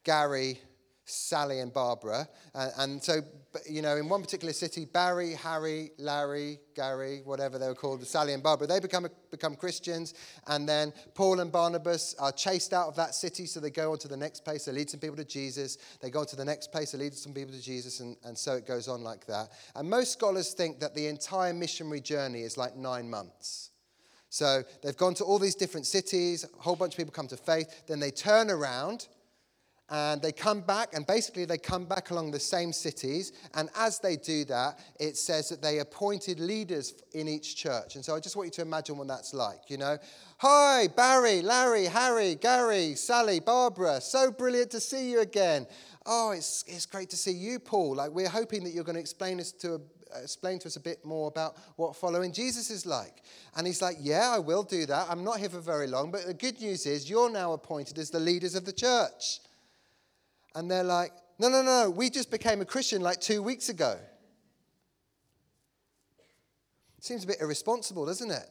Gary, 0.04 0.58
Sally 1.04 1.60
and 1.60 1.72
Barbara. 1.72 2.28
And, 2.54 2.72
and, 2.78 3.02
so, 3.02 3.20
you 3.68 3.82
know, 3.82 3.96
in 3.96 4.08
one 4.08 4.20
particular 4.20 4.52
city, 4.52 4.84
Barry, 4.84 5.34
Harry, 5.34 5.90
Larry, 5.98 6.60
Gary, 6.74 7.22
whatever 7.24 7.58
they 7.58 7.66
were 7.66 7.74
called, 7.74 8.06
Sally 8.06 8.32
and 8.32 8.42
Barbara, 8.42 8.66
they 8.66 8.80
become, 8.80 9.08
become 9.30 9.56
Christians. 9.56 10.14
And 10.46 10.68
then 10.68 10.92
Paul 11.14 11.40
and 11.40 11.50
Barnabas 11.50 12.14
are 12.18 12.32
chased 12.32 12.72
out 12.72 12.88
of 12.88 12.96
that 12.96 13.14
city, 13.14 13.46
so 13.46 13.58
they 13.58 13.70
go 13.70 13.92
on 13.92 13.98
to 13.98 14.08
the 14.08 14.16
next 14.16 14.44
place. 14.44 14.64
They 14.64 14.72
lead 14.72 14.90
some 14.90 15.00
people 15.00 15.16
to 15.16 15.24
Jesus. 15.24 15.78
They 16.00 16.10
go 16.10 16.20
on 16.20 16.26
to 16.26 16.36
the 16.36 16.44
next 16.44 16.70
place. 16.70 16.92
They 16.92 16.98
lead 16.98 17.14
some 17.14 17.34
people 17.34 17.52
to 17.52 17.62
Jesus. 17.62 18.00
And, 18.00 18.16
and 18.24 18.38
so 18.38 18.54
it 18.54 18.66
goes 18.66 18.88
on 18.88 19.02
like 19.02 19.26
that. 19.26 19.50
And 19.74 19.90
most 19.90 20.12
scholars 20.12 20.52
think 20.52 20.78
that 20.80 20.94
the 20.94 21.08
entire 21.08 21.52
missionary 21.52 22.00
journey 22.00 22.42
is 22.42 22.56
like 22.56 22.76
nine 22.76 23.10
months. 23.10 23.70
So 24.28 24.62
they've 24.82 24.96
gone 24.96 25.12
to 25.14 25.24
all 25.24 25.38
these 25.38 25.54
different 25.54 25.84
cities, 25.84 26.44
a 26.44 26.62
whole 26.62 26.74
bunch 26.74 26.94
of 26.94 26.96
people 26.96 27.12
come 27.12 27.28
to 27.28 27.36
faith. 27.36 27.82
Then 27.86 28.00
they 28.00 28.10
turn 28.10 28.50
around 28.50 29.08
and 29.90 30.22
they 30.22 30.32
come 30.32 30.62
back, 30.62 30.94
and 30.94 31.06
basically 31.06 31.44
they 31.44 31.58
come 31.58 31.84
back 31.84 32.10
along 32.10 32.30
the 32.30 32.40
same 32.40 32.72
cities. 32.72 33.32
And 33.54 33.68
as 33.76 33.98
they 33.98 34.16
do 34.16 34.44
that, 34.46 34.78
it 34.98 35.16
says 35.16 35.50
that 35.50 35.60
they 35.60 35.80
appointed 35.80 36.40
leaders 36.40 36.94
in 37.12 37.28
each 37.28 37.56
church. 37.56 37.96
And 37.96 38.04
so 38.04 38.14
I 38.14 38.20
just 38.20 38.34
want 38.34 38.46
you 38.46 38.52
to 38.52 38.62
imagine 38.62 38.96
what 38.96 39.08
that's 39.08 39.34
like, 39.34 39.68
you 39.68 39.76
know. 39.76 39.98
Hi, 40.38 40.88
Barry, 40.88 41.42
Larry, 41.42 41.84
Harry, 41.84 42.36
Gary, 42.36 42.94
Sally, 42.94 43.40
Barbara. 43.40 44.00
So 44.00 44.30
brilliant 44.30 44.70
to 44.70 44.80
see 44.80 45.10
you 45.10 45.20
again. 45.20 45.66
Oh, 46.06 46.30
it's, 46.30 46.64
it's 46.66 46.86
great 46.86 47.10
to 47.10 47.16
see 47.16 47.32
you, 47.32 47.58
Paul. 47.58 47.96
Like, 47.96 48.12
we're 48.12 48.28
hoping 48.28 48.64
that 48.64 48.70
you're 48.70 48.84
going 48.84 48.96
to 48.96 49.00
explain 49.00 49.40
us 49.40 49.52
to 49.52 49.74
uh, 50.14 50.18
explain 50.22 50.58
to 50.58 50.68
us 50.68 50.76
a 50.76 50.80
bit 50.80 51.04
more 51.04 51.28
about 51.28 51.56
what 51.76 51.96
following 51.96 52.32
Jesus 52.32 52.70
is 52.70 52.84
like. 52.84 53.22
And 53.56 53.66
he's 53.66 53.80
like, 53.80 53.96
Yeah, 54.00 54.30
I 54.34 54.38
will 54.38 54.62
do 54.62 54.84
that. 54.86 55.06
I'm 55.08 55.24
not 55.24 55.38
here 55.38 55.48
for 55.48 55.60
very 55.60 55.86
long, 55.86 56.10
but 56.10 56.26
the 56.26 56.34
good 56.34 56.60
news 56.60 56.86
is 56.86 57.08
you're 57.08 57.30
now 57.30 57.52
appointed 57.52 57.98
as 57.98 58.10
the 58.10 58.20
leaders 58.20 58.54
of 58.54 58.64
the 58.64 58.72
church. 58.72 59.40
And 60.54 60.70
they're 60.70 60.84
like, 60.84 61.12
no, 61.38 61.48
no, 61.48 61.62
no, 61.62 61.90
we 61.90 62.10
just 62.10 62.30
became 62.30 62.60
a 62.60 62.64
Christian 62.64 63.00
like 63.00 63.20
two 63.20 63.42
weeks 63.42 63.68
ago. 63.68 63.98
Seems 67.00 67.24
a 67.24 67.26
bit 67.26 67.38
irresponsible, 67.40 68.06
doesn't 68.06 68.30
it? 68.30 68.48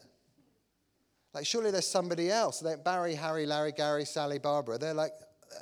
Like, 1.34 1.46
surely 1.46 1.72
there's 1.72 1.88
somebody 1.88 2.30
else. 2.30 2.62
Like 2.62 2.84
Barry, 2.84 3.16
Harry, 3.16 3.46
Larry, 3.46 3.72
Gary, 3.72 4.04
Sally, 4.04 4.40
Barbara. 4.40 4.78
They're 4.78 4.94
like, 4.94 5.14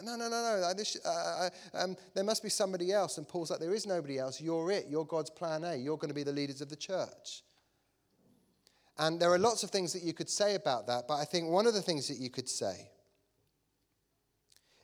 no, 0.03 0.15
no, 0.15 0.27
no, 0.29 0.59
no. 0.61 0.73
This, 0.75 0.97
uh, 1.05 1.49
um, 1.75 1.95
there 2.15 2.23
must 2.23 2.41
be 2.41 2.49
somebody 2.49 2.91
else. 2.91 3.17
And 3.17 3.27
Paul's 3.27 3.51
like, 3.51 3.59
there 3.59 3.75
is 3.75 3.85
nobody 3.85 4.17
else. 4.17 4.41
You're 4.41 4.71
it. 4.71 4.85
You're 4.89 5.05
God's 5.05 5.29
plan 5.29 5.63
A. 5.63 5.75
You're 5.75 5.97
going 5.97 6.09
to 6.09 6.15
be 6.15 6.23
the 6.23 6.31
leaders 6.31 6.61
of 6.61 6.69
the 6.69 6.75
church. 6.75 7.43
And 8.97 9.19
there 9.19 9.31
are 9.31 9.39
lots 9.39 9.63
of 9.63 9.69
things 9.69 9.93
that 9.93 10.03
you 10.03 10.13
could 10.13 10.29
say 10.29 10.55
about 10.55 10.87
that. 10.87 11.07
But 11.07 11.15
I 11.15 11.25
think 11.25 11.49
one 11.49 11.67
of 11.67 11.73
the 11.73 11.81
things 11.81 12.07
that 12.07 12.17
you 12.17 12.29
could 12.29 12.49
say 12.49 12.89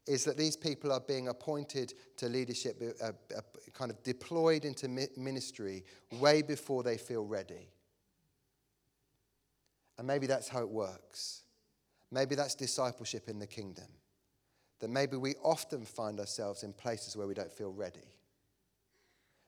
is 0.08 0.24
that 0.26 0.38
these 0.38 0.56
people 0.56 0.92
are 0.92 1.00
being 1.00 1.30
appointed 1.30 1.94
to 2.18 2.30
leadership, 2.30 2.82
uh, 3.02 3.08
uh, 3.36 3.42
kind 3.74 3.90
of 3.90 4.02
deployed 4.04 4.66
into 4.66 4.88
ministry 4.88 5.84
way 6.20 6.42
before 6.42 6.84
they 6.84 6.98
feel 6.98 7.26
ready. 7.26 7.70
And 9.98 10.06
maybe 10.06 10.28
that's 10.28 10.48
how 10.48 10.60
it 10.60 10.70
works. 10.70 11.44
Maybe 12.12 12.36
that's 12.36 12.56
discipleship 12.56 13.30
in 13.30 13.40
the 13.40 13.48
kingdom. 13.48 13.88
That 14.80 14.90
maybe 14.90 15.18
we 15.18 15.36
often 15.44 15.86
find 15.86 16.20
ourselves 16.20 16.64
in 16.64 16.74
places 16.74 17.16
where 17.16 17.28
we 17.28 17.34
don't 17.34 17.52
feel 17.52 17.72
ready. 17.72 18.14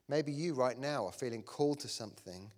Maybe 0.10 0.32
you 0.32 0.54
right 0.54 0.78
now 0.78 1.06
are 1.06 1.12
feeling 1.12 1.44
called 1.44 1.82
to 1.82 1.88
something 1.88 2.50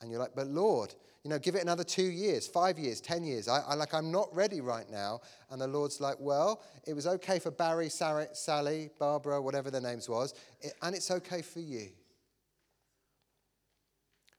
and 0.00 0.10
you're 0.10 0.20
like, 0.20 0.34
but 0.34 0.46
Lord, 0.46 0.94
you 1.24 1.30
know, 1.30 1.38
give 1.38 1.54
it 1.54 1.62
another 1.62 1.84
two 1.84 2.04
years, 2.04 2.46
five 2.46 2.78
years, 2.78 3.00
ten 3.00 3.22
years. 3.22 3.48
I, 3.48 3.60
I 3.60 3.74
like, 3.74 3.92
I'm 3.92 4.10
not 4.10 4.34
ready 4.34 4.60
right 4.60 4.88
now. 4.90 5.20
And 5.50 5.60
the 5.60 5.66
Lord's 5.66 6.00
like, 6.00 6.16
well, 6.18 6.62
it 6.86 6.94
was 6.94 7.06
okay 7.06 7.38
for 7.38 7.50
Barry, 7.50 7.90
Sarah, 7.90 8.34
Sally, 8.34 8.90
Barbara, 8.98 9.42
whatever 9.42 9.70
their 9.70 9.82
names 9.82 10.08
was, 10.08 10.34
and 10.82 10.94
it's 10.94 11.10
okay 11.10 11.42
for 11.42 11.60
you. 11.60 11.88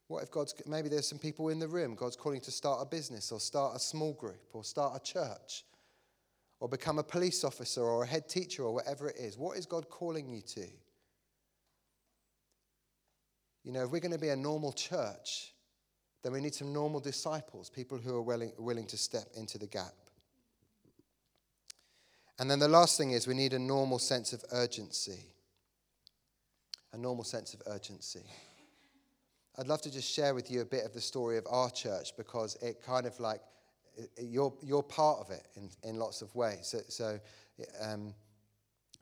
What 0.08 0.24
if 0.24 0.32
God's, 0.32 0.54
maybe 0.68 0.90
there's 0.90 1.08
some 1.08 1.20
people 1.20 1.50
in 1.50 1.60
the 1.60 1.70
room, 1.70 1.96
God's 1.96 2.18
calling 2.18 2.42
to 2.42 2.52
start 2.52 2.80
a 2.82 2.86
business 2.86 3.32
or 3.32 3.40
start 3.40 3.78
a 3.78 3.80
small 3.80 4.12
group 4.12 4.44
or 4.52 4.64
start 4.64 4.94
a 4.94 5.00
church 5.00 5.64
or 6.60 6.68
become 6.68 7.00
a 7.00 7.04
police 7.04 7.46
officer 7.46 7.82
or 7.82 8.04
a 8.04 8.08
head 8.08 8.28
teacher 8.28 8.64
or 8.64 8.74
whatever 8.74 9.08
it 9.10 9.16
is. 9.18 9.38
What 9.38 9.58
is 9.58 9.66
God 9.66 9.90
calling 9.90 10.30
you 10.30 10.42
to? 10.42 10.68
You 13.64 13.72
know, 13.72 13.84
if 13.84 13.92
we're 13.92 14.00
going 14.00 14.12
to 14.12 14.20
be 14.20 14.30
a 14.30 14.36
normal 14.36 14.74
church, 14.74 15.54
then 16.24 16.34
we 16.34 16.42
need 16.42 16.54
some 16.54 16.74
normal 16.74 17.00
disciples, 17.00 17.70
people 17.70 17.98
who 17.98 18.16
are 18.16 18.22
willing, 18.22 18.52
willing 18.58 18.88
to 18.88 18.98
step 18.98 19.26
into 19.36 19.58
the 19.58 19.68
gap. 19.68 19.94
And 22.40 22.50
then 22.50 22.60
the 22.60 22.68
last 22.68 22.98
thing 22.98 23.12
is 23.12 23.28
we 23.28 23.36
need 23.36 23.54
a 23.54 23.60
normal 23.60 24.00
sense 24.00 24.34
of 24.34 24.44
urgency. 24.52 25.26
A 26.94 26.98
normal 26.98 27.24
sense 27.24 27.54
of 27.54 27.62
urgency. 27.68 28.24
I'd 29.58 29.68
love 29.68 29.82
to 29.82 29.92
just 29.92 30.12
share 30.12 30.34
with 30.34 30.50
you 30.50 30.62
a 30.62 30.66
bit 30.66 30.86
of 30.86 30.94
the 30.94 31.02
story 31.02 31.38
of 31.38 31.46
our 31.50 31.70
church 31.70 32.16
because 32.18 32.56
it 32.62 32.82
kind 32.84 33.06
of 33.06 33.20
like, 33.20 33.42
you're, 34.20 34.54
you're 34.64 34.82
part 34.82 35.20
of 35.20 35.30
it 35.30 35.46
in, 35.56 35.70
in 35.84 35.98
lots 35.98 36.22
of 36.22 36.34
ways. 36.34 36.68
So, 36.68 36.80
so 36.88 37.20
um, 37.80 38.14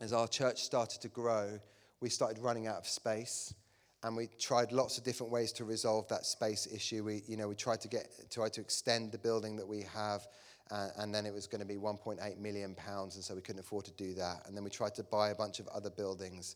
as 0.01 0.11
our 0.11 0.27
church 0.27 0.63
started 0.63 1.01
to 1.01 1.07
grow, 1.07 1.59
we 2.01 2.09
started 2.09 2.39
running 2.39 2.67
out 2.67 2.77
of 2.77 2.87
space 2.87 3.53
and 4.03 4.15
we 4.15 4.27
tried 4.39 4.71
lots 4.71 4.97
of 4.97 5.03
different 5.03 5.31
ways 5.31 5.51
to 5.53 5.65
resolve 5.65 6.07
that 6.07 6.25
space 6.25 6.67
issue. 6.73 7.03
We, 7.03 7.21
you 7.27 7.35
know, 7.35 7.47
we 7.47 7.55
tried 7.55 7.81
to 7.81 7.87
get, 7.87 8.07
tried 8.31 8.53
to 8.53 8.61
extend 8.61 9.11
the 9.11 9.17
building 9.17 9.57
that 9.57 9.67
we 9.67 9.83
have, 9.93 10.27
uh, 10.71 10.87
and 10.97 11.13
then 11.13 11.25
it 11.25 11.33
was 11.33 11.47
going 11.47 11.59
to 11.59 11.67
be 11.67 11.75
1.8 11.75 12.37
million 12.37 12.75
pounds, 12.75 13.15
and 13.15 13.23
so 13.23 13.35
we 13.35 13.41
couldn't 13.41 13.59
afford 13.59 13.85
to 13.85 13.91
do 13.91 14.13
that. 14.13 14.47
And 14.47 14.55
then 14.55 14.63
we 14.63 14.69
tried 14.69 14.95
to 14.95 15.03
buy 15.03 15.29
a 15.29 15.35
bunch 15.35 15.59
of 15.59 15.67
other 15.67 15.89
buildings, 15.89 16.55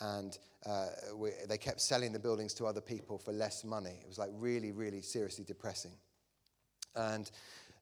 and 0.00 0.36
uh, 0.66 0.86
we, 1.14 1.30
they 1.48 1.58
kept 1.58 1.80
selling 1.80 2.12
the 2.12 2.18
buildings 2.18 2.54
to 2.54 2.66
other 2.66 2.80
people 2.80 3.18
for 3.18 3.32
less 3.32 3.64
money. 3.64 4.00
It 4.02 4.08
was 4.08 4.18
like 4.18 4.30
really, 4.32 4.72
really 4.72 5.02
seriously 5.02 5.44
depressing. 5.44 5.92
And 6.96 7.30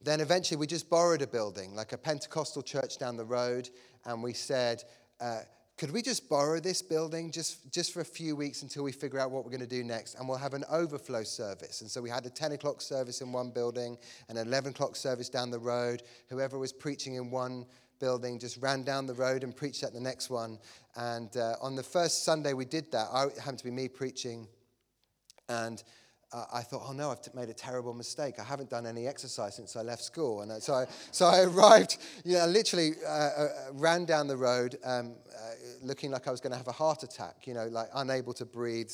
then 0.02 0.20
eventually 0.20 0.58
we 0.58 0.66
just 0.66 0.90
borrowed 0.90 1.22
a 1.22 1.26
building, 1.26 1.74
like 1.74 1.92
a 1.92 1.98
Pentecostal 1.98 2.62
church 2.62 2.98
down 2.98 3.16
the 3.16 3.24
road, 3.24 3.70
and 4.04 4.22
we 4.22 4.34
said. 4.34 4.84
Uh, 5.20 5.40
could 5.78 5.92
we 5.92 6.02
just 6.02 6.28
borrow 6.28 6.58
this 6.58 6.82
building 6.82 7.30
just, 7.30 7.72
just 7.72 7.94
for 7.94 8.00
a 8.00 8.04
few 8.04 8.34
weeks 8.34 8.62
until 8.62 8.82
we 8.82 8.90
figure 8.90 9.20
out 9.20 9.30
what 9.30 9.44
we're 9.44 9.50
going 9.52 9.60
to 9.60 9.66
do 9.66 9.84
next? 9.84 10.16
And 10.16 10.28
we'll 10.28 10.36
have 10.36 10.54
an 10.54 10.64
overflow 10.68 11.22
service. 11.22 11.82
And 11.82 11.90
so 11.90 12.02
we 12.02 12.10
had 12.10 12.26
a 12.26 12.30
10 12.30 12.50
o'clock 12.52 12.82
service 12.82 13.20
in 13.20 13.30
one 13.30 13.50
building, 13.50 13.96
an 14.28 14.38
11 14.38 14.72
o'clock 14.72 14.96
service 14.96 15.28
down 15.28 15.52
the 15.52 15.58
road. 15.58 16.02
Whoever 16.30 16.58
was 16.58 16.72
preaching 16.72 17.14
in 17.14 17.30
one 17.30 17.64
building 18.00 18.40
just 18.40 18.56
ran 18.56 18.82
down 18.82 19.06
the 19.06 19.14
road 19.14 19.44
and 19.44 19.56
preached 19.56 19.84
at 19.84 19.92
the 19.92 20.00
next 20.00 20.30
one. 20.30 20.58
And 20.96 21.34
uh, 21.36 21.54
on 21.62 21.76
the 21.76 21.84
first 21.84 22.24
Sunday 22.24 22.54
we 22.54 22.64
did 22.64 22.90
that, 22.90 23.06
I 23.12 23.26
happened 23.40 23.58
to 23.58 23.64
be 23.64 23.70
me 23.70 23.86
preaching. 23.86 24.48
And 25.48 25.80
uh, 26.32 26.44
I 26.52 26.62
thought, 26.62 26.82
oh 26.86 26.92
no, 26.92 27.10
I've 27.10 27.22
t- 27.22 27.30
made 27.34 27.48
a 27.48 27.54
terrible 27.54 27.94
mistake. 27.94 28.34
I 28.38 28.44
haven't 28.44 28.68
done 28.68 28.86
any 28.86 29.06
exercise 29.06 29.54
since 29.56 29.76
I 29.76 29.82
left 29.82 30.02
school. 30.02 30.42
And 30.42 30.62
so 30.62 30.74
I, 30.74 30.86
so 31.10 31.26
I 31.26 31.40
arrived, 31.44 31.98
you 32.24 32.34
know, 32.34 32.46
literally 32.46 32.92
uh, 33.06 33.10
uh, 33.10 33.48
ran 33.72 34.04
down 34.04 34.26
the 34.26 34.36
road 34.36 34.76
um, 34.84 35.14
uh, 35.34 35.50
looking 35.82 36.10
like 36.10 36.28
I 36.28 36.30
was 36.30 36.40
going 36.40 36.52
to 36.52 36.58
have 36.58 36.68
a 36.68 36.72
heart 36.72 37.02
attack, 37.02 37.46
you 37.46 37.54
know, 37.54 37.66
like 37.68 37.88
unable 37.94 38.34
to 38.34 38.44
breathe, 38.44 38.90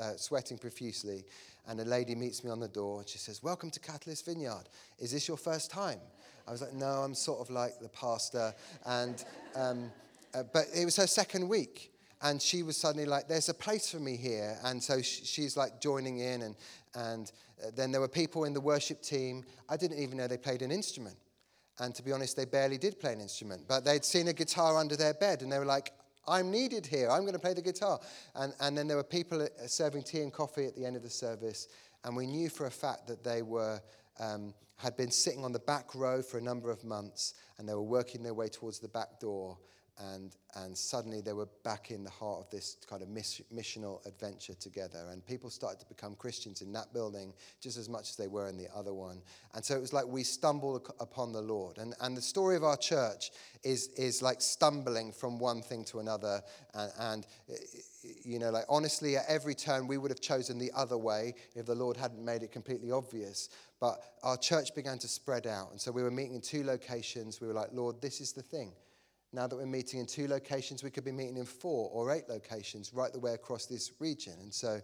uh, 0.00 0.16
sweating 0.16 0.58
profusely. 0.58 1.24
And 1.68 1.78
a 1.78 1.84
lady 1.84 2.16
meets 2.16 2.42
me 2.42 2.50
on 2.50 2.58
the 2.58 2.68
door 2.68 2.98
and 3.00 3.08
she 3.08 3.18
says, 3.18 3.42
Welcome 3.42 3.70
to 3.70 3.80
Catalyst 3.80 4.26
Vineyard. 4.26 4.64
Is 4.98 5.12
this 5.12 5.28
your 5.28 5.36
first 5.36 5.70
time? 5.70 6.00
I 6.48 6.50
was 6.50 6.60
like, 6.60 6.72
No, 6.72 6.86
I'm 6.86 7.14
sort 7.14 7.40
of 7.40 7.50
like 7.50 7.78
the 7.80 7.88
pastor. 7.88 8.52
And, 8.84 9.24
um, 9.54 9.92
uh, 10.34 10.42
but 10.52 10.64
it 10.74 10.84
was 10.84 10.96
her 10.96 11.06
second 11.06 11.48
week 11.48 11.91
and 12.22 12.40
she 12.40 12.62
was 12.62 12.76
suddenly 12.76 13.06
like, 13.06 13.28
"There's 13.28 13.48
a 13.48 13.54
place 13.54 13.90
for 13.90 13.98
me 13.98 14.16
here," 14.16 14.58
and 14.64 14.82
so 14.82 15.02
she's 15.02 15.56
like 15.56 15.80
joining 15.80 16.18
in, 16.18 16.42
and 16.42 16.56
and 16.94 17.32
uh, 17.62 17.70
then 17.74 17.90
there 17.90 18.00
were 18.00 18.08
people 18.08 18.44
in 18.44 18.54
the 18.54 18.60
worship 18.60 19.02
team. 19.02 19.44
I 19.68 19.76
didn't 19.76 19.98
even 19.98 20.18
know 20.18 20.28
they 20.28 20.38
played 20.38 20.62
an 20.62 20.70
instrument, 20.70 21.16
and 21.78 21.94
to 21.94 22.02
be 22.02 22.12
honest, 22.12 22.36
they 22.36 22.44
barely 22.44 22.78
did 22.78 23.00
play 23.00 23.12
an 23.12 23.20
instrument, 23.20 23.62
but 23.68 23.84
they'd 23.84 24.04
seen 24.04 24.28
a 24.28 24.32
guitar 24.32 24.78
under 24.78 24.96
their 24.96 25.14
bed, 25.14 25.42
and 25.42 25.50
they 25.50 25.58
were 25.58 25.64
like, 25.64 25.92
"I'm 26.26 26.50
needed 26.50 26.86
here. 26.86 27.10
I'm 27.10 27.22
going 27.22 27.34
to 27.34 27.40
play 27.40 27.54
the 27.54 27.62
guitar," 27.62 28.00
and 28.36 28.54
and 28.60 28.78
then 28.78 28.86
there 28.86 28.96
were 28.96 29.04
people 29.04 29.42
uh, 29.42 29.48
serving 29.66 30.04
tea 30.04 30.20
and 30.20 30.32
coffee 30.32 30.66
at 30.66 30.76
the 30.76 30.86
end 30.86 30.96
of 30.96 31.02
the 31.02 31.10
service, 31.10 31.68
and 32.04 32.16
we 32.16 32.26
knew 32.26 32.48
for 32.48 32.66
a 32.66 32.70
fact 32.70 33.06
that 33.08 33.24
they 33.24 33.42
were. 33.42 33.80
Um, 34.20 34.54
had 34.76 34.96
been 34.96 35.12
sitting 35.12 35.44
on 35.44 35.52
the 35.52 35.60
back 35.60 35.94
row 35.94 36.20
for 36.20 36.38
a 36.38 36.40
number 36.40 36.68
of 36.68 36.82
months 36.82 37.34
and 37.56 37.68
they 37.68 37.72
were 37.72 37.80
working 37.80 38.20
their 38.20 38.34
way 38.34 38.48
towards 38.48 38.80
the 38.80 38.88
back 38.88 39.20
door 39.20 39.56
and, 39.98 40.36
and 40.56 40.76
suddenly 40.76 41.20
they 41.20 41.32
were 41.32 41.48
back 41.64 41.90
in 41.90 42.02
the 42.02 42.10
heart 42.10 42.40
of 42.40 42.50
this 42.50 42.76
kind 42.88 43.02
of 43.02 43.08
miss, 43.08 43.40
missional 43.54 44.04
adventure 44.06 44.54
together. 44.54 45.06
And 45.10 45.24
people 45.24 45.50
started 45.50 45.80
to 45.80 45.86
become 45.86 46.14
Christians 46.14 46.62
in 46.62 46.72
that 46.72 46.92
building 46.92 47.34
just 47.60 47.76
as 47.76 47.88
much 47.88 48.10
as 48.10 48.16
they 48.16 48.26
were 48.26 48.48
in 48.48 48.56
the 48.56 48.68
other 48.74 48.94
one. 48.94 49.20
And 49.54 49.64
so 49.64 49.76
it 49.76 49.80
was 49.80 49.92
like 49.92 50.06
we 50.06 50.22
stumbled 50.22 50.92
upon 50.98 51.32
the 51.32 51.42
Lord. 51.42 51.78
And, 51.78 51.94
and 52.00 52.16
the 52.16 52.22
story 52.22 52.56
of 52.56 52.64
our 52.64 52.76
church 52.76 53.30
is, 53.62 53.88
is 53.96 54.22
like 54.22 54.40
stumbling 54.40 55.12
from 55.12 55.38
one 55.38 55.62
thing 55.62 55.84
to 55.86 56.00
another. 56.00 56.42
And, 56.74 56.92
and, 56.98 57.26
eh, 57.50 57.54
eh, 57.54 58.08
you 58.24 58.38
know, 58.38 58.50
like 58.50 58.64
honestly, 58.68 59.16
at 59.16 59.24
every 59.28 59.54
turn, 59.54 59.86
we 59.86 59.98
would 59.98 60.10
have 60.10 60.20
chosen 60.20 60.58
the 60.58 60.72
other 60.74 60.96
way 60.96 61.34
if 61.54 61.66
the 61.66 61.74
Lord 61.74 61.96
hadn't 61.96 62.24
made 62.24 62.42
it 62.42 62.50
completely 62.50 62.90
obvious. 62.90 63.50
But 63.78 64.02
our 64.22 64.36
church 64.36 64.74
began 64.74 64.98
to 64.98 65.08
spread 65.08 65.46
out. 65.46 65.70
And 65.70 65.80
so 65.80 65.92
we 65.92 66.02
were 66.02 66.10
meeting 66.10 66.34
in 66.34 66.40
two 66.40 66.64
locations. 66.64 67.40
We 67.40 67.46
were 67.46 67.54
like, 67.54 67.70
Lord, 67.72 68.00
this 68.00 68.20
is 68.20 68.32
the 68.32 68.42
thing 68.42 68.72
now 69.32 69.46
that 69.46 69.56
we're 69.56 69.66
meeting 69.66 70.00
in 70.00 70.06
two 70.06 70.28
locations, 70.28 70.82
we 70.82 70.90
could 70.90 71.04
be 71.04 71.12
meeting 71.12 71.36
in 71.36 71.44
four 71.46 71.90
or 71.92 72.10
eight 72.10 72.28
locations 72.28 72.92
right 72.92 73.12
the 73.12 73.18
way 73.18 73.34
across 73.34 73.66
this 73.66 73.92
region. 73.98 74.34
And 74.40 74.52
so 74.52 74.80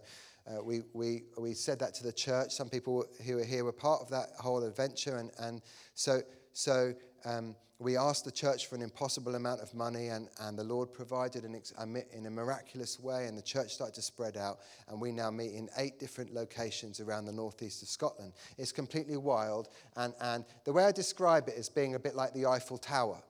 uh, 0.47 0.63
we, 0.63 0.81
we, 0.93 1.23
we 1.37 1.53
said 1.53 1.79
that 1.79 1.93
to 1.95 2.03
the 2.03 2.11
church. 2.13 2.51
Some 2.51 2.69
people 2.69 3.05
who 3.25 3.37
are 3.37 3.43
here 3.43 3.63
were 3.63 3.71
part 3.71 4.01
of 4.01 4.09
that 4.09 4.29
whole 4.39 4.63
adventure. 4.63 5.17
And, 5.17 5.31
and 5.39 5.61
so, 5.93 6.21
so 6.53 6.93
um, 7.25 7.55
we 7.77 7.95
asked 7.95 8.25
the 8.25 8.31
church 8.31 8.67
for 8.67 8.75
an 8.75 8.81
impossible 8.81 9.35
amount 9.35 9.61
of 9.61 9.73
money, 9.73 10.07
and, 10.07 10.27
and 10.41 10.57
the 10.57 10.63
Lord 10.63 10.91
provided 10.91 11.45
an 11.45 11.55
ex- 11.55 11.73
in 12.11 12.25
a 12.25 12.29
miraculous 12.29 12.99
way, 12.99 13.27
and 13.27 13.37
the 13.37 13.41
church 13.41 13.73
started 13.73 13.95
to 13.95 14.01
spread 14.01 14.35
out. 14.35 14.59
And 14.89 14.99
we 14.99 15.11
now 15.11 15.29
meet 15.31 15.53
in 15.53 15.69
eight 15.77 15.99
different 15.99 16.33
locations 16.33 16.99
around 16.99 17.25
the 17.25 17.31
northeast 17.31 17.81
of 17.81 17.87
Scotland. 17.87 18.33
It's 18.57 18.71
completely 18.71 19.15
wild. 19.15 19.69
And, 19.95 20.13
and 20.19 20.43
the 20.65 20.73
way 20.73 20.83
I 20.85 20.91
describe 20.91 21.47
it 21.47 21.55
is 21.55 21.69
being 21.69 21.95
a 21.95 21.99
bit 21.99 22.15
like 22.15 22.33
the 22.33 22.47
Eiffel 22.47 22.79
Tower. 22.79 23.21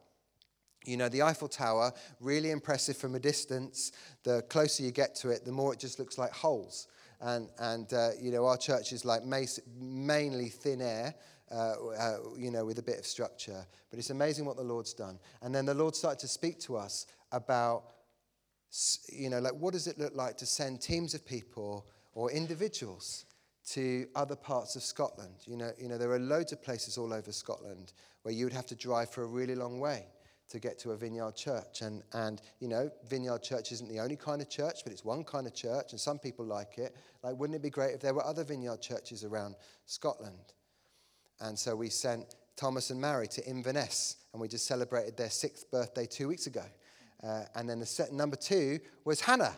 You 0.85 0.97
know, 0.97 1.09
the 1.09 1.21
Eiffel 1.21 1.49
Tower, 1.49 1.91
really 2.19 2.51
impressive 2.51 2.95
from 2.95 3.15
a 3.15 3.19
distance. 3.19 3.91
The 4.23 4.41
closer 4.43 4.83
you 4.83 4.91
get 4.91 5.13
to 5.15 5.29
it, 5.29 5.45
the 5.45 5.51
more 5.51 5.73
it 5.73 5.79
just 5.79 5.99
looks 5.99 6.17
like 6.17 6.31
holes. 6.31 6.87
And, 7.21 7.49
and 7.59 7.91
uh, 7.93 8.11
you 8.19 8.31
know, 8.31 8.45
our 8.45 8.57
church 8.57 8.93
is 8.93 9.03
like 9.03 9.23
mainly 9.25 10.47
thin 10.47 10.81
air, 10.81 11.15
uh, 11.51 11.73
uh, 11.97 12.17
you 12.37 12.49
know, 12.49 12.63
with 12.63 12.79
a 12.79 12.81
bit 12.81 12.97
of 12.97 13.05
structure. 13.05 13.65
But 13.89 13.99
it's 13.99 14.09
amazing 14.09 14.45
what 14.45 14.55
the 14.55 14.63
Lord's 14.63 14.93
done. 14.93 15.19
And 15.41 15.53
then 15.53 15.65
the 15.65 15.73
Lord 15.73 15.95
started 15.95 16.19
to 16.19 16.29
speak 16.29 16.59
to 16.61 16.77
us 16.77 17.07
about, 17.33 17.83
you 19.11 19.29
know, 19.29 19.39
like 19.39 19.53
what 19.53 19.73
does 19.73 19.85
it 19.87 19.99
look 19.99 20.15
like 20.15 20.37
to 20.37 20.45
send 20.45 20.81
teams 20.81 21.13
of 21.13 21.25
people 21.25 21.87
or 22.13 22.31
individuals 22.31 23.25
to 23.71 24.07
other 24.15 24.37
parts 24.37 24.77
of 24.77 24.81
Scotland? 24.81 25.35
You 25.45 25.57
know, 25.57 25.71
you 25.77 25.89
know, 25.89 25.97
there 25.97 26.11
are 26.11 26.19
loads 26.19 26.53
of 26.53 26.63
places 26.63 26.97
all 26.97 27.13
over 27.13 27.33
Scotland 27.33 27.91
where 28.21 28.33
you 28.33 28.45
would 28.45 28.53
have 28.53 28.67
to 28.67 28.75
drive 28.75 29.09
for 29.09 29.23
a 29.23 29.27
really 29.27 29.55
long 29.55 29.81
way 29.81 30.05
to 30.49 30.59
get 30.59 30.79
to 30.79 30.91
a 30.91 30.97
vineyard 30.97 31.35
church. 31.35 31.81
And, 31.81 32.03
and, 32.13 32.41
you 32.59 32.67
know, 32.67 32.91
vineyard 33.07 33.43
church 33.43 33.71
isn't 33.71 33.89
the 33.89 33.99
only 33.99 34.15
kind 34.15 34.41
of 34.41 34.49
church, 34.49 34.81
but 34.83 34.91
it's 34.91 35.05
one 35.05 35.23
kind 35.23 35.47
of 35.47 35.53
church, 35.53 35.91
and 35.91 35.99
some 35.99 36.19
people 36.19 36.45
like 36.45 36.77
it. 36.77 36.95
Like, 37.23 37.37
wouldn't 37.37 37.55
it 37.55 37.61
be 37.61 37.69
great 37.69 37.93
if 37.93 38.01
there 38.01 38.13
were 38.13 38.25
other 38.25 38.43
vineyard 38.43 38.81
churches 38.81 39.23
around 39.23 39.55
Scotland? 39.85 40.53
And 41.39 41.57
so 41.57 41.75
we 41.75 41.89
sent 41.89 42.35
Thomas 42.55 42.89
and 42.89 42.99
Mary 42.99 43.27
to 43.27 43.45
Inverness, 43.45 44.17
and 44.33 44.41
we 44.41 44.47
just 44.47 44.65
celebrated 44.65 45.15
their 45.15 45.29
sixth 45.29 45.69
birthday 45.71 46.05
two 46.05 46.27
weeks 46.27 46.47
ago. 46.47 46.65
Uh, 47.23 47.43
and 47.55 47.69
then 47.69 47.79
the 47.79 47.85
set 47.85 48.11
number 48.11 48.35
two 48.35 48.79
was 49.05 49.21
Hannah. 49.21 49.57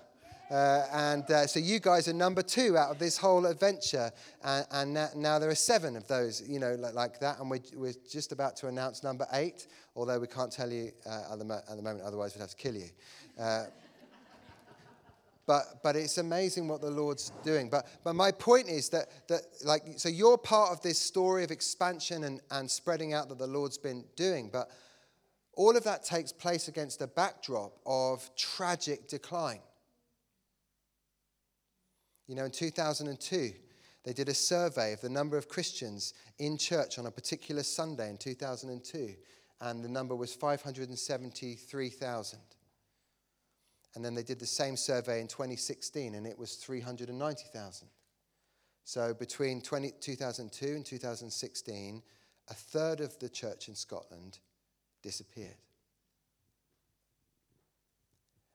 Uh, 0.51 0.85
and 0.91 1.31
uh, 1.31 1.47
so 1.47 1.61
you 1.61 1.79
guys 1.79 2.09
are 2.09 2.13
number 2.13 2.41
two 2.41 2.77
out 2.77 2.91
of 2.91 2.99
this 2.99 3.17
whole 3.17 3.45
adventure. 3.45 4.11
And, 4.43 4.65
and 4.71 4.93
now, 4.93 5.07
now, 5.15 5.39
there 5.39 5.49
are 5.49 5.55
seven 5.55 5.95
of 5.95 6.05
those, 6.07 6.43
you 6.45 6.59
know, 6.59 6.75
like, 6.75 6.93
like 6.93 7.19
that. 7.21 7.39
And 7.39 7.49
we're, 7.49 7.61
we're, 7.73 7.93
just 8.11 8.33
about 8.33 8.57
to 8.57 8.67
announce 8.67 9.01
number 9.01 9.25
eight, 9.31 9.67
although 9.95 10.19
we 10.19 10.27
can't 10.27 10.51
tell 10.51 10.69
you 10.69 10.91
uh, 11.09 11.31
at, 11.31 11.39
the, 11.39 11.63
at, 11.69 11.77
the, 11.77 11.81
moment, 11.81 12.01
otherwise 12.03 12.35
we'd 12.35 12.41
have 12.41 12.49
to 12.49 12.57
kill 12.57 12.75
you. 12.75 12.89
Uh, 13.39 13.65
but, 15.47 15.81
but 15.83 15.95
it's 15.95 16.17
amazing 16.17 16.67
what 16.67 16.81
the 16.81 16.91
Lord's 16.91 17.31
doing. 17.45 17.69
But, 17.69 17.87
but 18.03 18.13
my 18.13 18.31
point 18.31 18.67
is 18.67 18.89
that, 18.89 19.07
that, 19.29 19.43
like, 19.63 19.83
so 19.95 20.09
you're 20.09 20.37
part 20.37 20.73
of 20.73 20.81
this 20.81 20.99
story 20.99 21.45
of 21.45 21.51
expansion 21.51 22.25
and, 22.25 22.41
and 22.51 22.69
spreading 22.69 23.13
out 23.13 23.29
that 23.29 23.37
the 23.37 23.47
Lord's 23.47 23.77
been 23.77 24.03
doing. 24.17 24.49
But 24.51 24.69
all 25.55 25.77
of 25.77 25.85
that 25.85 26.03
takes 26.03 26.33
place 26.33 26.67
against 26.67 27.01
a 27.01 27.07
backdrop 27.07 27.71
of 27.85 28.29
tragic 28.35 29.07
decline. 29.07 29.61
You 32.31 32.37
know, 32.37 32.45
in 32.45 32.51
2002, 32.51 33.51
they 34.05 34.13
did 34.13 34.29
a 34.29 34.33
survey 34.33 34.93
of 34.93 35.01
the 35.01 35.09
number 35.09 35.37
of 35.37 35.49
Christians 35.49 36.13
in 36.39 36.57
church 36.57 36.97
on 36.97 37.05
a 37.05 37.11
particular 37.11 37.61
Sunday 37.61 38.09
in 38.09 38.17
2002, 38.17 39.15
and 39.59 39.83
the 39.83 39.89
number 39.89 40.15
was 40.15 40.33
573,000. 40.33 42.39
And 43.95 44.05
then 44.05 44.15
they 44.15 44.23
did 44.23 44.39
the 44.39 44.45
same 44.45 44.77
survey 44.77 45.19
in 45.19 45.27
2016, 45.27 46.15
and 46.15 46.25
it 46.25 46.39
was 46.39 46.55
390,000. 46.55 47.89
So 48.85 49.13
between 49.13 49.61
20, 49.61 49.91
2002 49.99 50.65
and 50.67 50.85
2016, 50.85 52.01
a 52.47 52.53
third 52.53 53.01
of 53.01 53.19
the 53.19 53.27
church 53.27 53.67
in 53.67 53.75
Scotland 53.75 54.39
disappeared. 55.03 55.57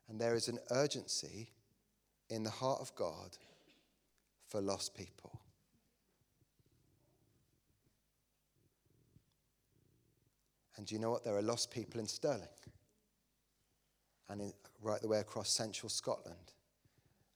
And 0.09 0.19
there 0.19 0.35
is 0.35 0.49
an 0.49 0.61
urgency 0.71 1.51
in 2.31 2.43
the 2.43 2.49
heart 2.49 2.81
of 2.81 2.97
God 2.97 3.37
for 4.49 4.61
lost 4.61 4.95
people. 4.95 5.41
And 10.77 10.87
do 10.87 10.95
you 10.95 11.01
know 11.01 11.11
what? 11.11 11.25
There 11.25 11.37
are 11.37 11.43
lost 11.43 11.71
people 11.71 12.01
in 12.01 12.07
Stirling 12.07 12.47
and 14.29 14.41
in, 14.41 14.53
right 14.83 15.01
the 15.01 15.09
way 15.09 15.21
across 15.21 15.51
central 15.51 15.89
Scotland 15.89 16.53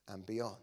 and 0.07 0.25
beyond. 0.25 0.57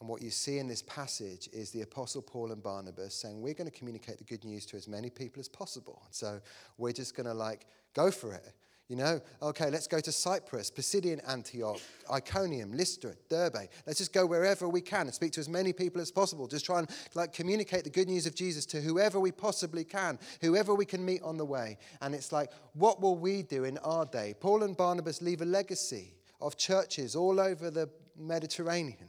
And 0.00 0.08
what 0.08 0.20
you 0.20 0.30
see 0.30 0.58
in 0.58 0.68
this 0.68 0.82
passage 0.82 1.48
is 1.52 1.70
the 1.70 1.80
Apostle 1.82 2.20
Paul 2.20 2.52
and 2.52 2.62
Barnabas 2.62 3.14
saying, 3.14 3.40
We're 3.40 3.54
going 3.54 3.70
to 3.70 3.76
communicate 3.76 4.18
the 4.18 4.24
good 4.24 4.44
news 4.44 4.66
to 4.66 4.76
as 4.76 4.88
many 4.88 5.08
people 5.08 5.40
as 5.40 5.48
possible. 5.48 6.02
So 6.10 6.40
we're 6.76 6.92
just 6.92 7.16
going 7.16 7.26
to 7.26 7.34
like 7.34 7.66
go 7.94 8.10
for 8.10 8.34
it. 8.34 8.52
You 8.88 8.94
know, 8.94 9.20
okay, 9.42 9.68
let's 9.68 9.88
go 9.88 9.98
to 9.98 10.12
Cyprus, 10.12 10.70
Pisidian 10.70 11.20
Antioch, 11.28 11.80
Iconium, 12.08 12.72
Lystra, 12.72 13.14
Derbe. 13.28 13.68
Let's 13.84 13.98
just 13.98 14.12
go 14.12 14.24
wherever 14.26 14.68
we 14.68 14.80
can 14.80 15.02
and 15.02 15.14
speak 15.14 15.32
to 15.32 15.40
as 15.40 15.48
many 15.48 15.72
people 15.72 16.00
as 16.00 16.12
possible. 16.12 16.46
Just 16.46 16.64
try 16.64 16.78
and 16.78 16.88
like 17.14 17.32
communicate 17.32 17.82
the 17.82 17.90
good 17.90 18.06
news 18.06 18.26
of 18.26 18.36
Jesus 18.36 18.64
to 18.66 18.80
whoever 18.80 19.18
we 19.18 19.32
possibly 19.32 19.82
can, 19.82 20.20
whoever 20.40 20.72
we 20.72 20.84
can 20.84 21.04
meet 21.04 21.20
on 21.22 21.36
the 21.36 21.44
way. 21.44 21.78
And 22.00 22.14
it's 22.14 22.30
like, 22.30 22.52
what 22.74 23.00
will 23.00 23.16
we 23.16 23.42
do 23.42 23.64
in 23.64 23.76
our 23.78 24.06
day? 24.06 24.34
Paul 24.38 24.62
and 24.62 24.76
Barnabas 24.76 25.20
leave 25.20 25.42
a 25.42 25.46
legacy 25.46 26.14
of 26.40 26.56
churches 26.56 27.16
all 27.16 27.40
over 27.40 27.72
the 27.72 27.90
Mediterranean. 28.16 29.08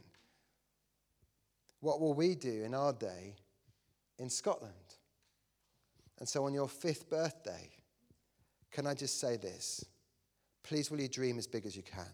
What 1.80 2.00
will 2.00 2.14
we 2.14 2.34
do 2.34 2.64
in 2.64 2.74
our 2.74 2.92
day 2.92 3.36
in 4.18 4.28
Scotland? 4.28 4.72
And 6.18 6.28
so 6.28 6.46
on 6.46 6.52
your 6.52 6.68
fifth 6.68 7.08
birthday, 7.08 7.70
can 8.70 8.86
I 8.86 8.94
just 8.94 9.20
say 9.20 9.36
this? 9.36 9.84
Please, 10.62 10.90
will 10.90 11.00
you 11.00 11.08
dream 11.08 11.38
as 11.38 11.46
big 11.46 11.66
as 11.66 11.76
you 11.76 11.82
can? 11.82 12.12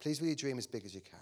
Please, 0.00 0.20
will 0.20 0.28
you 0.28 0.36
dream 0.36 0.58
as 0.58 0.66
big 0.66 0.84
as 0.84 0.94
you 0.94 1.00
can? 1.00 1.18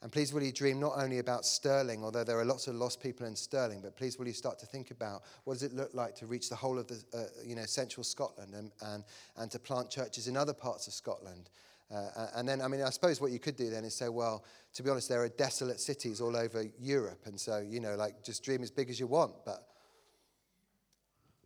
And 0.00 0.12
please, 0.12 0.32
will 0.32 0.42
you 0.42 0.52
dream 0.52 0.78
not 0.78 0.92
only 0.96 1.18
about 1.18 1.44
Stirling, 1.44 2.04
although 2.04 2.22
there 2.22 2.38
are 2.38 2.44
lots 2.44 2.68
of 2.68 2.76
lost 2.76 3.02
people 3.02 3.26
in 3.26 3.34
Stirling, 3.34 3.80
but 3.82 3.96
please, 3.96 4.18
will 4.18 4.28
you 4.28 4.32
start 4.32 4.58
to 4.60 4.66
think 4.66 4.90
about 4.92 5.22
what 5.44 5.54
does 5.54 5.64
it 5.64 5.74
look 5.74 5.92
like 5.92 6.14
to 6.16 6.26
reach 6.26 6.48
the 6.48 6.54
whole 6.54 6.78
of 6.78 6.86
the, 6.86 7.02
uh, 7.12 7.24
you 7.44 7.56
know, 7.56 7.64
central 7.64 8.04
Scotland 8.04 8.54
and, 8.54 8.70
and, 8.82 9.04
and 9.36 9.50
to 9.50 9.58
plant 9.58 9.90
churches 9.90 10.28
in 10.28 10.36
other 10.36 10.54
parts 10.54 10.86
of 10.86 10.92
Scotland 10.92 11.50
uh, 11.90 12.26
and 12.34 12.46
then, 12.46 12.60
I 12.60 12.68
mean, 12.68 12.82
I 12.82 12.90
suppose 12.90 13.20
what 13.20 13.30
you 13.30 13.38
could 13.38 13.56
do 13.56 13.70
then 13.70 13.84
is 13.84 13.94
say, 13.94 14.08
well, 14.08 14.44
to 14.74 14.82
be 14.82 14.90
honest, 14.90 15.08
there 15.08 15.22
are 15.22 15.28
desolate 15.28 15.80
cities 15.80 16.20
all 16.20 16.36
over 16.36 16.64
Europe. 16.78 17.20
And 17.24 17.40
so, 17.40 17.58
you 17.58 17.80
know, 17.80 17.96
like 17.96 18.22
just 18.22 18.44
dream 18.44 18.62
as 18.62 18.70
big 18.70 18.90
as 18.90 19.00
you 19.00 19.06
want. 19.06 19.32
But 19.46 19.66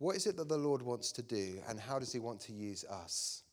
what 0.03 0.17
is 0.17 0.27
it 0.27 0.35
that 0.35 0.49
the 0.49 0.57
Lord 0.57 0.81
wants 0.81 1.13
to 1.13 1.21
do 1.21 1.61
and 1.69 1.79
how 1.79 1.97
does 1.97 2.11
He 2.11 2.19
want 2.19 2.41
to 2.41 2.51
use 2.51 2.83
us? 2.83 3.43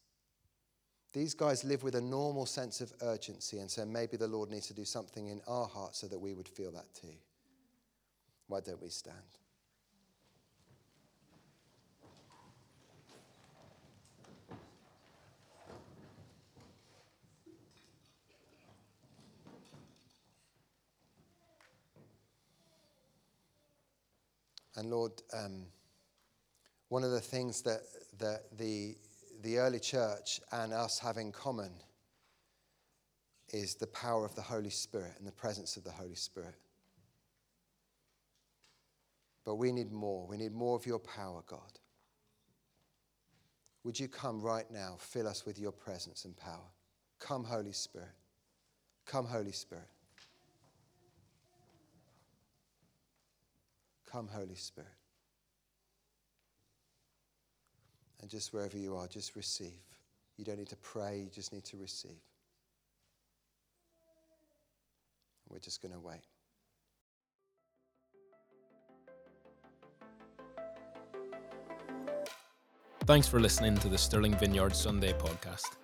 These 1.12 1.32
guys 1.32 1.62
live 1.62 1.84
with 1.84 1.94
a 1.94 2.00
normal 2.00 2.44
sense 2.44 2.80
of 2.80 2.92
urgency. 3.02 3.58
And 3.58 3.70
so 3.70 3.84
maybe 3.84 4.16
the 4.16 4.26
Lord 4.26 4.50
needs 4.50 4.66
to 4.66 4.74
do 4.74 4.84
something 4.84 5.28
in 5.28 5.40
our 5.46 5.68
hearts 5.68 6.00
so 6.00 6.08
that 6.08 6.18
we 6.18 6.34
would 6.34 6.48
feel 6.48 6.72
that 6.72 6.92
too. 6.92 7.14
Why 8.48 8.58
don't 8.58 8.82
we 8.82 8.88
stand? 8.88 9.16
And 24.74 24.90
Lord, 24.90 25.12
um, 25.32 25.66
one 26.90 27.04
of 27.04 27.12
the 27.12 27.20
things 27.20 27.62
that, 27.62 27.82
that 28.18 28.58
the, 28.58 28.96
the 29.42 29.58
early 29.58 29.78
church 29.78 30.40
and 30.52 30.72
us 30.72 30.98
have 30.98 31.16
in 31.16 31.30
common 31.30 31.70
is 33.52 33.76
the 33.76 33.86
power 33.86 34.24
of 34.24 34.34
the 34.34 34.42
Holy 34.42 34.70
Spirit 34.70 35.12
and 35.18 35.26
the 35.26 35.32
presence 35.32 35.76
of 35.76 35.84
the 35.84 35.90
Holy 35.90 36.16
Spirit. 36.16 36.56
But 39.44 39.54
we 39.54 39.70
need 39.70 39.92
more. 39.92 40.26
We 40.26 40.36
need 40.36 40.52
more 40.52 40.76
of 40.76 40.84
your 40.84 40.98
power, 40.98 41.42
God. 41.46 41.78
Would 43.84 43.98
you 43.98 44.08
come 44.08 44.40
right 44.40 44.68
now, 44.70 44.96
fill 44.98 45.28
us 45.28 45.46
with 45.46 45.60
your 45.60 45.72
presence 45.72 46.24
and 46.24 46.36
power? 46.36 46.68
Come, 47.20 47.44
Holy 47.44 47.72
Spirit. 47.72 48.08
Come, 49.06 49.26
Holy 49.26 49.52
Spirit. 49.52 49.88
Come, 54.10 54.28
Holy 54.28 54.56
Spirit. 54.56 54.99
And 58.20 58.30
just 58.30 58.52
wherever 58.52 58.76
you 58.76 58.96
are, 58.96 59.06
just 59.06 59.34
receive. 59.36 59.80
You 60.36 60.44
don't 60.44 60.58
need 60.58 60.68
to 60.68 60.76
pray, 60.76 61.20
you 61.20 61.30
just 61.30 61.52
need 61.52 61.64
to 61.64 61.76
receive. 61.76 62.20
We're 65.48 65.58
just 65.58 65.82
going 65.82 65.92
to 65.92 66.00
wait. 66.00 66.20
Thanks 73.04 73.26
for 73.26 73.40
listening 73.40 73.76
to 73.78 73.88
the 73.88 73.98
Stirling 73.98 74.36
Vineyard 74.36 74.76
Sunday 74.76 75.12
podcast. 75.12 75.76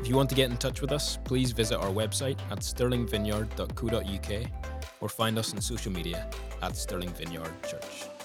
If 0.00 0.08
you 0.08 0.16
want 0.16 0.28
to 0.30 0.34
get 0.34 0.50
in 0.50 0.56
touch 0.56 0.80
with 0.80 0.90
us, 0.90 1.16
please 1.24 1.52
visit 1.52 1.78
our 1.78 1.90
website 1.90 2.40
at 2.50 2.58
stirlingvineyard.co.uk 2.58 4.50
or 5.00 5.08
find 5.08 5.38
us 5.38 5.54
on 5.54 5.60
social 5.60 5.92
media 5.92 6.28
at 6.62 6.76
Stirling 6.76 7.10
Vineyard 7.10 7.52
Church. 7.68 8.15